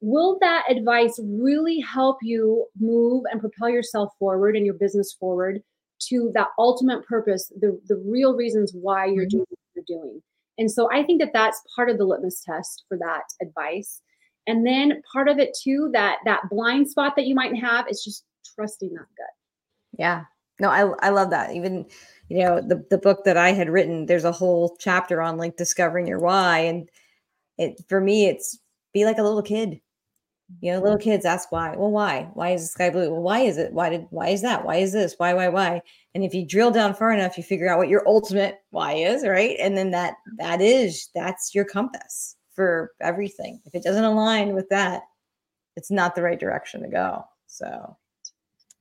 Will 0.00 0.38
that 0.40 0.64
advice 0.70 1.18
really 1.24 1.80
help 1.80 2.18
you 2.22 2.66
move 2.78 3.24
and 3.30 3.40
propel 3.40 3.70
yourself 3.70 4.12
forward 4.18 4.54
and 4.54 4.66
your 4.66 4.74
business 4.74 5.16
forward 5.18 5.62
to 6.08 6.30
that 6.34 6.48
ultimate 6.58 7.04
purpose, 7.06 7.50
the, 7.58 7.80
the 7.88 7.96
real 8.06 8.34
reasons 8.34 8.72
why 8.74 9.06
you're 9.06 9.24
mm-hmm. 9.24 9.38
doing 9.38 9.46
what 9.48 9.58
you're 9.88 9.98
doing? 10.00 10.22
And 10.58 10.70
so 10.70 10.90
I 10.92 11.02
think 11.02 11.20
that 11.20 11.32
that's 11.32 11.62
part 11.74 11.90
of 11.90 11.98
the 11.98 12.04
litmus 12.04 12.42
test 12.42 12.84
for 12.88 12.98
that 12.98 13.24
advice. 13.40 14.02
And 14.46 14.66
then 14.66 15.02
part 15.12 15.28
of 15.28 15.38
it 15.38 15.56
too, 15.60 15.90
that 15.92 16.18
that 16.24 16.42
blind 16.50 16.88
spot 16.88 17.14
that 17.16 17.26
you 17.26 17.34
might 17.34 17.56
have 17.56 17.86
is 17.88 18.02
just 18.04 18.24
trusting 18.56 18.92
that 18.94 19.06
gut. 19.16 19.34
Yeah. 19.98 20.24
No, 20.58 20.70
I 20.70 20.82
I 21.06 21.10
love 21.10 21.30
that. 21.30 21.54
Even, 21.54 21.86
you 22.28 22.42
know, 22.42 22.60
the 22.60 22.84
the 22.90 22.98
book 22.98 23.24
that 23.24 23.36
I 23.36 23.52
had 23.52 23.68
written, 23.68 24.06
there's 24.06 24.24
a 24.24 24.32
whole 24.32 24.76
chapter 24.80 25.20
on 25.20 25.36
like 25.36 25.56
discovering 25.56 26.06
your 26.06 26.18
why. 26.18 26.60
And 26.60 26.88
it 27.58 27.80
for 27.88 28.00
me, 28.00 28.26
it's 28.26 28.58
be 28.92 29.04
like 29.04 29.18
a 29.18 29.22
little 29.22 29.42
kid. 29.42 29.80
You 30.60 30.72
know, 30.72 30.80
little 30.80 30.98
kids 30.98 31.26
ask 31.26 31.50
why. 31.50 31.74
Well, 31.76 31.90
why? 31.90 32.30
Why 32.34 32.50
is 32.50 32.62
the 32.62 32.68
sky 32.68 32.90
blue? 32.90 33.10
Well, 33.10 33.22
why 33.22 33.40
is 33.40 33.58
it? 33.58 33.72
Why 33.72 33.90
did 33.90 34.06
why 34.10 34.28
is 34.28 34.42
that? 34.42 34.64
Why 34.64 34.76
is 34.76 34.92
this? 34.92 35.16
Why, 35.18 35.34
why, 35.34 35.48
why? 35.48 35.82
And 36.14 36.24
if 36.24 36.32
you 36.34 36.46
drill 36.46 36.70
down 36.70 36.94
far 36.94 37.12
enough, 37.12 37.36
you 37.36 37.42
figure 37.42 37.68
out 37.68 37.78
what 37.78 37.88
your 37.88 38.06
ultimate 38.06 38.60
why 38.70 38.94
is, 38.94 39.26
right? 39.26 39.56
And 39.60 39.76
then 39.76 39.90
that 39.90 40.14
that 40.38 40.60
is 40.60 41.10
that's 41.14 41.54
your 41.54 41.64
compass 41.64 42.36
for 42.54 42.92
everything. 43.00 43.60
If 43.66 43.74
it 43.74 43.82
doesn't 43.82 44.04
align 44.04 44.54
with 44.54 44.68
that, 44.70 45.02
it's 45.76 45.90
not 45.90 46.14
the 46.14 46.22
right 46.22 46.40
direction 46.40 46.80
to 46.82 46.88
go. 46.88 47.24
So 47.48 47.96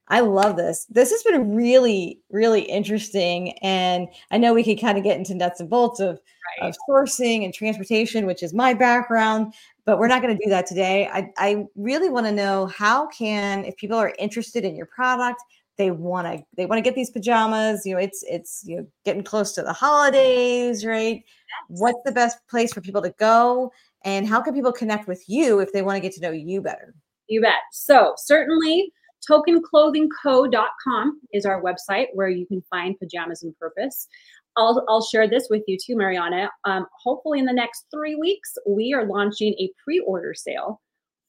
I 0.07 0.19
love 0.19 0.55
this. 0.55 0.85
This 0.89 1.09
has 1.11 1.23
been 1.23 1.55
really, 1.55 2.19
really 2.29 2.61
interesting. 2.61 3.53
And 3.59 4.07
I 4.29 4.37
know 4.37 4.53
we 4.53 4.63
could 4.63 4.79
kind 4.79 4.97
of 4.97 5.03
get 5.03 5.17
into 5.17 5.33
nuts 5.33 5.59
and 5.59 5.69
bolts 5.69 5.99
of, 5.99 6.19
right. 6.61 6.69
of 6.69 6.75
sourcing 6.87 7.43
and 7.43 7.53
transportation, 7.53 8.27
which 8.27 8.43
is 8.43 8.53
my 8.53 8.73
background, 8.73 9.53
but 9.85 9.97
we're 9.97 10.07
not 10.07 10.21
going 10.21 10.37
to 10.37 10.43
do 10.43 10.49
that 10.51 10.67
today. 10.67 11.07
I, 11.07 11.31
I 11.37 11.65
really 11.75 12.09
want 12.09 12.27
to 12.27 12.31
know 12.31 12.67
how 12.67 13.07
can, 13.07 13.65
if 13.65 13.75
people 13.77 13.97
are 13.97 14.13
interested 14.19 14.63
in 14.63 14.75
your 14.75 14.85
product, 14.85 15.41
they 15.77 15.91
want 15.91 16.25
to 16.25 16.43
they 16.55 16.65
want 16.65 16.77
to 16.77 16.81
get 16.81 16.95
these 16.95 17.09
pajamas 17.09 17.85
you 17.85 17.93
know 17.93 17.99
it's 17.99 18.23
it's 18.29 18.63
you 18.65 18.77
know 18.77 18.87
getting 19.03 19.23
close 19.23 19.51
to 19.51 19.61
the 19.61 19.73
holidays 19.73 20.85
right 20.85 21.23
what's 21.67 21.99
the 22.05 22.13
best 22.13 22.37
place 22.47 22.73
for 22.73 22.79
people 22.79 23.01
to 23.01 23.13
go 23.19 23.69
and 24.05 24.25
how 24.25 24.41
can 24.41 24.53
people 24.53 24.71
connect 24.71 25.05
with 25.05 25.27
you 25.27 25.59
if 25.59 25.73
they 25.73 25.81
want 25.81 25.95
to 25.97 25.99
get 25.99 26.13
to 26.13 26.21
know 26.21 26.31
you 26.31 26.61
better 26.61 26.95
you 27.27 27.41
bet 27.41 27.59
so 27.71 28.13
certainly 28.17 28.89
tokenclothingco.com 29.29 31.21
is 31.33 31.45
our 31.45 31.61
website 31.61 32.07
where 32.13 32.29
you 32.29 32.45
can 32.45 32.63
find 32.69 32.97
pajamas 32.99 33.43
and 33.43 33.57
purpose. 33.57 34.07
I'll, 34.57 34.85
I'll 34.87 35.03
share 35.03 35.27
this 35.27 35.47
with 35.49 35.63
you 35.67 35.77
too, 35.77 35.95
Marianna. 35.97 36.49
Um, 36.63 36.87
hopefully, 37.03 37.39
in 37.39 37.45
the 37.45 37.53
next 37.53 37.85
three 37.93 38.15
weeks, 38.15 38.55
we 38.67 38.93
are 38.93 39.05
launching 39.05 39.53
a 39.59 39.69
pre 39.83 39.99
order 39.99 40.33
sale 40.33 40.81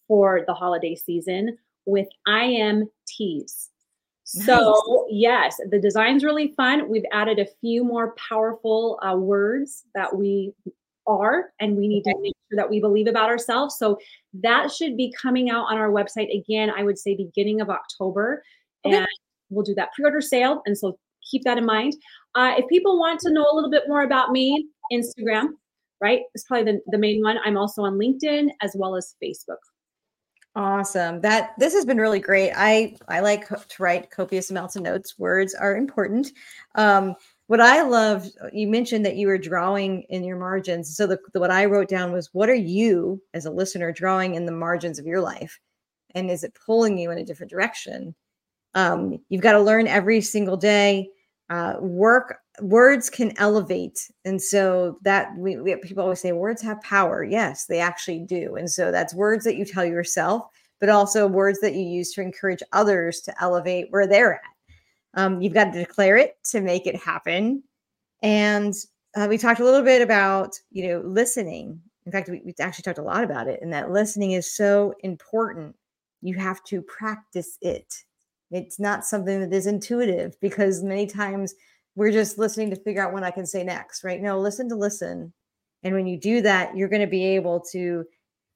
for 0.06 0.42
the 0.46 0.54
holiday 0.54 0.94
season 0.94 1.56
with 1.84 2.06
I 2.26 2.44
am 2.44 2.88
tees. 3.06 3.70
Nice. 4.34 4.46
So, 4.46 5.06
yes, 5.08 5.56
the 5.70 5.78
design's 5.78 6.24
really 6.24 6.52
fun. 6.56 6.88
We've 6.88 7.04
added 7.12 7.38
a 7.38 7.46
few 7.60 7.84
more 7.84 8.14
powerful 8.14 8.98
uh, 9.02 9.16
words 9.16 9.84
that 9.94 10.16
we 10.16 10.52
are 11.06 11.52
and 11.60 11.76
we 11.76 11.88
need 11.88 12.02
to 12.02 12.14
make 12.20 12.34
sure 12.50 12.56
that 12.56 12.68
we 12.68 12.80
believe 12.80 13.06
about 13.06 13.28
ourselves. 13.28 13.76
So 13.78 13.98
that 14.42 14.72
should 14.72 14.96
be 14.96 15.12
coming 15.20 15.50
out 15.50 15.66
on 15.70 15.78
our 15.78 15.90
website 15.90 16.36
again, 16.36 16.70
I 16.70 16.82
would 16.82 16.98
say 16.98 17.16
beginning 17.16 17.60
of 17.60 17.70
October. 17.70 18.42
Okay. 18.84 18.96
And 18.96 19.06
we'll 19.50 19.64
do 19.64 19.74
that 19.74 19.92
pre-order 19.94 20.20
sale. 20.20 20.62
And 20.66 20.76
so 20.76 20.98
keep 21.30 21.44
that 21.44 21.58
in 21.58 21.64
mind. 21.64 21.94
Uh, 22.34 22.54
if 22.58 22.68
people 22.68 22.98
want 22.98 23.20
to 23.20 23.32
know 23.32 23.46
a 23.50 23.54
little 23.54 23.70
bit 23.70 23.84
more 23.88 24.02
about 24.02 24.30
me, 24.30 24.68
Instagram, 24.92 25.48
right? 26.00 26.20
It's 26.34 26.44
probably 26.44 26.72
the, 26.72 26.80
the 26.88 26.98
main 26.98 27.22
one. 27.22 27.38
I'm 27.44 27.56
also 27.56 27.82
on 27.82 27.94
LinkedIn 27.94 28.48
as 28.62 28.72
well 28.76 28.96
as 28.96 29.14
Facebook. 29.22 29.56
Awesome. 30.54 31.20
That 31.20 31.50
this 31.58 31.74
has 31.74 31.84
been 31.84 31.98
really 31.98 32.18
great. 32.18 32.50
I 32.56 32.96
I 33.08 33.20
like 33.20 33.46
to 33.48 33.82
write 33.82 34.10
copious 34.10 34.50
amounts 34.50 34.74
of 34.74 34.82
notes. 34.82 35.18
Words 35.18 35.54
are 35.54 35.76
important. 35.76 36.32
Um, 36.76 37.14
what 37.48 37.60
I 37.60 37.82
love, 37.82 38.26
uh, 38.42 38.48
you 38.52 38.66
mentioned 38.68 39.06
that 39.06 39.16
you 39.16 39.28
were 39.28 39.38
drawing 39.38 40.02
in 40.08 40.24
your 40.24 40.36
margins. 40.36 40.96
So 40.96 41.06
the, 41.06 41.18
the, 41.32 41.40
what 41.40 41.50
I 41.50 41.66
wrote 41.66 41.88
down 41.88 42.12
was, 42.12 42.30
what 42.32 42.48
are 42.48 42.54
you 42.54 43.22
as 43.34 43.46
a 43.46 43.50
listener 43.50 43.92
drawing 43.92 44.34
in 44.34 44.46
the 44.46 44.52
margins 44.52 44.98
of 44.98 45.06
your 45.06 45.20
life? 45.20 45.60
and 46.16 46.30
is 46.30 46.42
it 46.42 46.56
pulling 46.64 46.98
you 46.98 47.10
in 47.10 47.18
a 47.18 47.24
different 47.24 47.50
direction? 47.50 48.14
Um, 48.74 49.18
you've 49.28 49.42
got 49.42 49.52
to 49.52 49.60
learn 49.60 49.86
every 49.86 50.20
single 50.22 50.56
day. 50.56 51.10
Uh, 51.48 51.76
work 51.78 52.38
words 52.60 53.08
can 53.08 53.32
elevate, 53.38 54.10
and 54.24 54.42
so 54.42 54.98
that 55.02 55.28
we, 55.36 55.58
we 55.58 55.76
people 55.76 56.02
always 56.02 56.20
say 56.20 56.32
words 56.32 56.60
have 56.62 56.80
power. 56.80 57.22
Yes, 57.22 57.66
they 57.66 57.78
actually 57.78 58.20
do, 58.20 58.56
and 58.56 58.68
so 58.68 58.90
that's 58.90 59.14
words 59.14 59.44
that 59.44 59.56
you 59.56 59.64
tell 59.64 59.84
yourself, 59.84 60.46
but 60.80 60.88
also 60.88 61.28
words 61.28 61.60
that 61.60 61.74
you 61.74 61.82
use 61.82 62.12
to 62.14 62.22
encourage 62.22 62.62
others 62.72 63.20
to 63.20 63.34
elevate 63.40 63.86
where 63.90 64.08
they're 64.08 64.34
at. 64.34 64.55
Um, 65.16 65.40
you've 65.40 65.54
got 65.54 65.72
to 65.72 65.78
declare 65.78 66.16
it 66.16 66.36
to 66.50 66.60
make 66.60 66.86
it 66.86 66.96
happen, 66.96 67.62
and 68.22 68.74
uh, 69.16 69.26
we 69.28 69.38
talked 69.38 69.60
a 69.60 69.64
little 69.64 69.82
bit 69.82 70.02
about 70.02 70.54
you 70.70 70.88
know 70.88 71.00
listening. 71.00 71.80
In 72.04 72.12
fact 72.12 72.28
we, 72.28 72.42
we 72.44 72.54
actually 72.60 72.82
talked 72.82 72.98
a 72.98 73.02
lot 73.02 73.24
about 73.24 73.48
it 73.48 73.58
and 73.62 73.72
that 73.72 73.90
listening 73.90 74.32
is 74.32 74.54
so 74.54 74.94
important. 75.00 75.74
You 76.22 76.36
have 76.36 76.62
to 76.64 76.82
practice 76.82 77.58
it. 77.60 77.92
It's 78.52 78.78
not 78.78 79.04
something 79.04 79.40
that 79.40 79.52
is 79.52 79.66
intuitive 79.66 80.38
because 80.40 80.84
many 80.84 81.06
times 81.06 81.54
we're 81.96 82.12
just 82.12 82.38
listening 82.38 82.70
to 82.70 82.76
figure 82.76 83.04
out 83.04 83.12
when 83.12 83.24
i 83.24 83.30
can 83.30 83.46
say 83.46 83.64
next 83.64 84.04
right? 84.04 84.20
No 84.20 84.38
listen 84.38 84.68
to 84.68 84.76
listen. 84.76 85.32
And 85.82 85.94
when 85.94 86.06
you 86.06 86.18
do 86.18 86.42
that 86.42 86.76
you're 86.76 86.88
going 86.88 87.00
to 87.00 87.08
be 87.08 87.24
able 87.24 87.60
to 87.72 88.04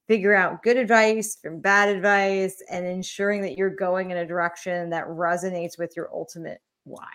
figure 0.07 0.35
out 0.35 0.63
good 0.63 0.77
advice 0.77 1.37
from 1.41 1.59
bad 1.59 1.89
advice 1.89 2.61
and 2.69 2.85
ensuring 2.85 3.41
that 3.41 3.57
you're 3.57 3.75
going 3.75 4.11
in 4.11 4.17
a 4.17 4.25
direction 4.25 4.89
that 4.89 5.07
resonates 5.07 5.77
with 5.77 5.95
your 5.95 6.09
ultimate 6.13 6.61
why 6.83 7.07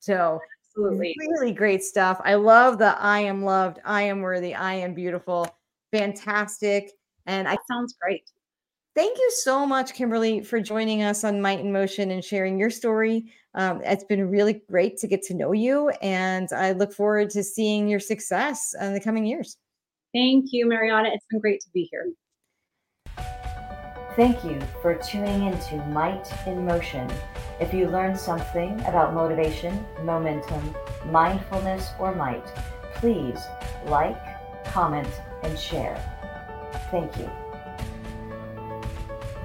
so 0.00 0.40
Absolutely. 0.76 1.14
Really 1.20 1.52
great 1.52 1.84
stuff. 1.84 2.20
I 2.24 2.34
love 2.34 2.78
the 2.78 2.98
I 3.00 3.20
am 3.20 3.44
loved, 3.44 3.78
I 3.84 4.02
am 4.02 4.20
worthy, 4.20 4.54
I 4.54 4.74
am 4.74 4.92
beautiful. 4.92 5.48
Fantastic. 5.92 6.90
And 7.26 7.46
I 7.46 7.56
sounds 7.70 7.94
great. 8.00 8.28
Thank 8.96 9.18
you 9.18 9.30
so 9.36 9.66
much, 9.66 9.94
Kimberly, 9.94 10.40
for 10.40 10.60
joining 10.60 11.02
us 11.02 11.24
on 11.24 11.40
Might 11.40 11.60
in 11.60 11.72
Motion 11.72 12.10
and 12.10 12.24
sharing 12.24 12.58
your 12.58 12.70
story. 12.70 13.32
Um, 13.54 13.80
it's 13.84 14.04
been 14.04 14.28
really 14.28 14.62
great 14.68 14.98
to 14.98 15.08
get 15.08 15.22
to 15.22 15.34
know 15.34 15.52
you, 15.52 15.90
and 16.02 16.48
I 16.52 16.72
look 16.72 16.92
forward 16.92 17.30
to 17.30 17.42
seeing 17.42 17.88
your 17.88 18.00
success 18.00 18.74
in 18.80 18.94
the 18.94 19.00
coming 19.00 19.24
years. 19.24 19.56
Thank 20.14 20.52
you, 20.52 20.66
Marianna. 20.68 21.10
It's 21.12 21.26
been 21.28 21.40
great 21.40 21.60
to 21.60 21.68
be 21.74 21.90
here. 21.90 22.12
Thank 24.14 24.44
you 24.44 24.60
for 24.80 24.94
tuning 24.94 25.46
into 25.48 25.76
Might 25.88 26.32
in 26.46 26.64
Motion. 26.64 27.10
If 27.60 27.74
you 27.74 27.88
learned 27.88 28.16
something 28.16 28.80
about 28.82 29.12
motivation, 29.12 29.84
momentum, 30.04 30.72
mindfulness, 31.06 31.90
or 31.98 32.14
might, 32.14 32.46
please 32.94 33.40
like, 33.86 34.64
comment, 34.66 35.08
and 35.42 35.58
share. 35.58 36.00
Thank 36.92 37.18
you. 37.18 37.28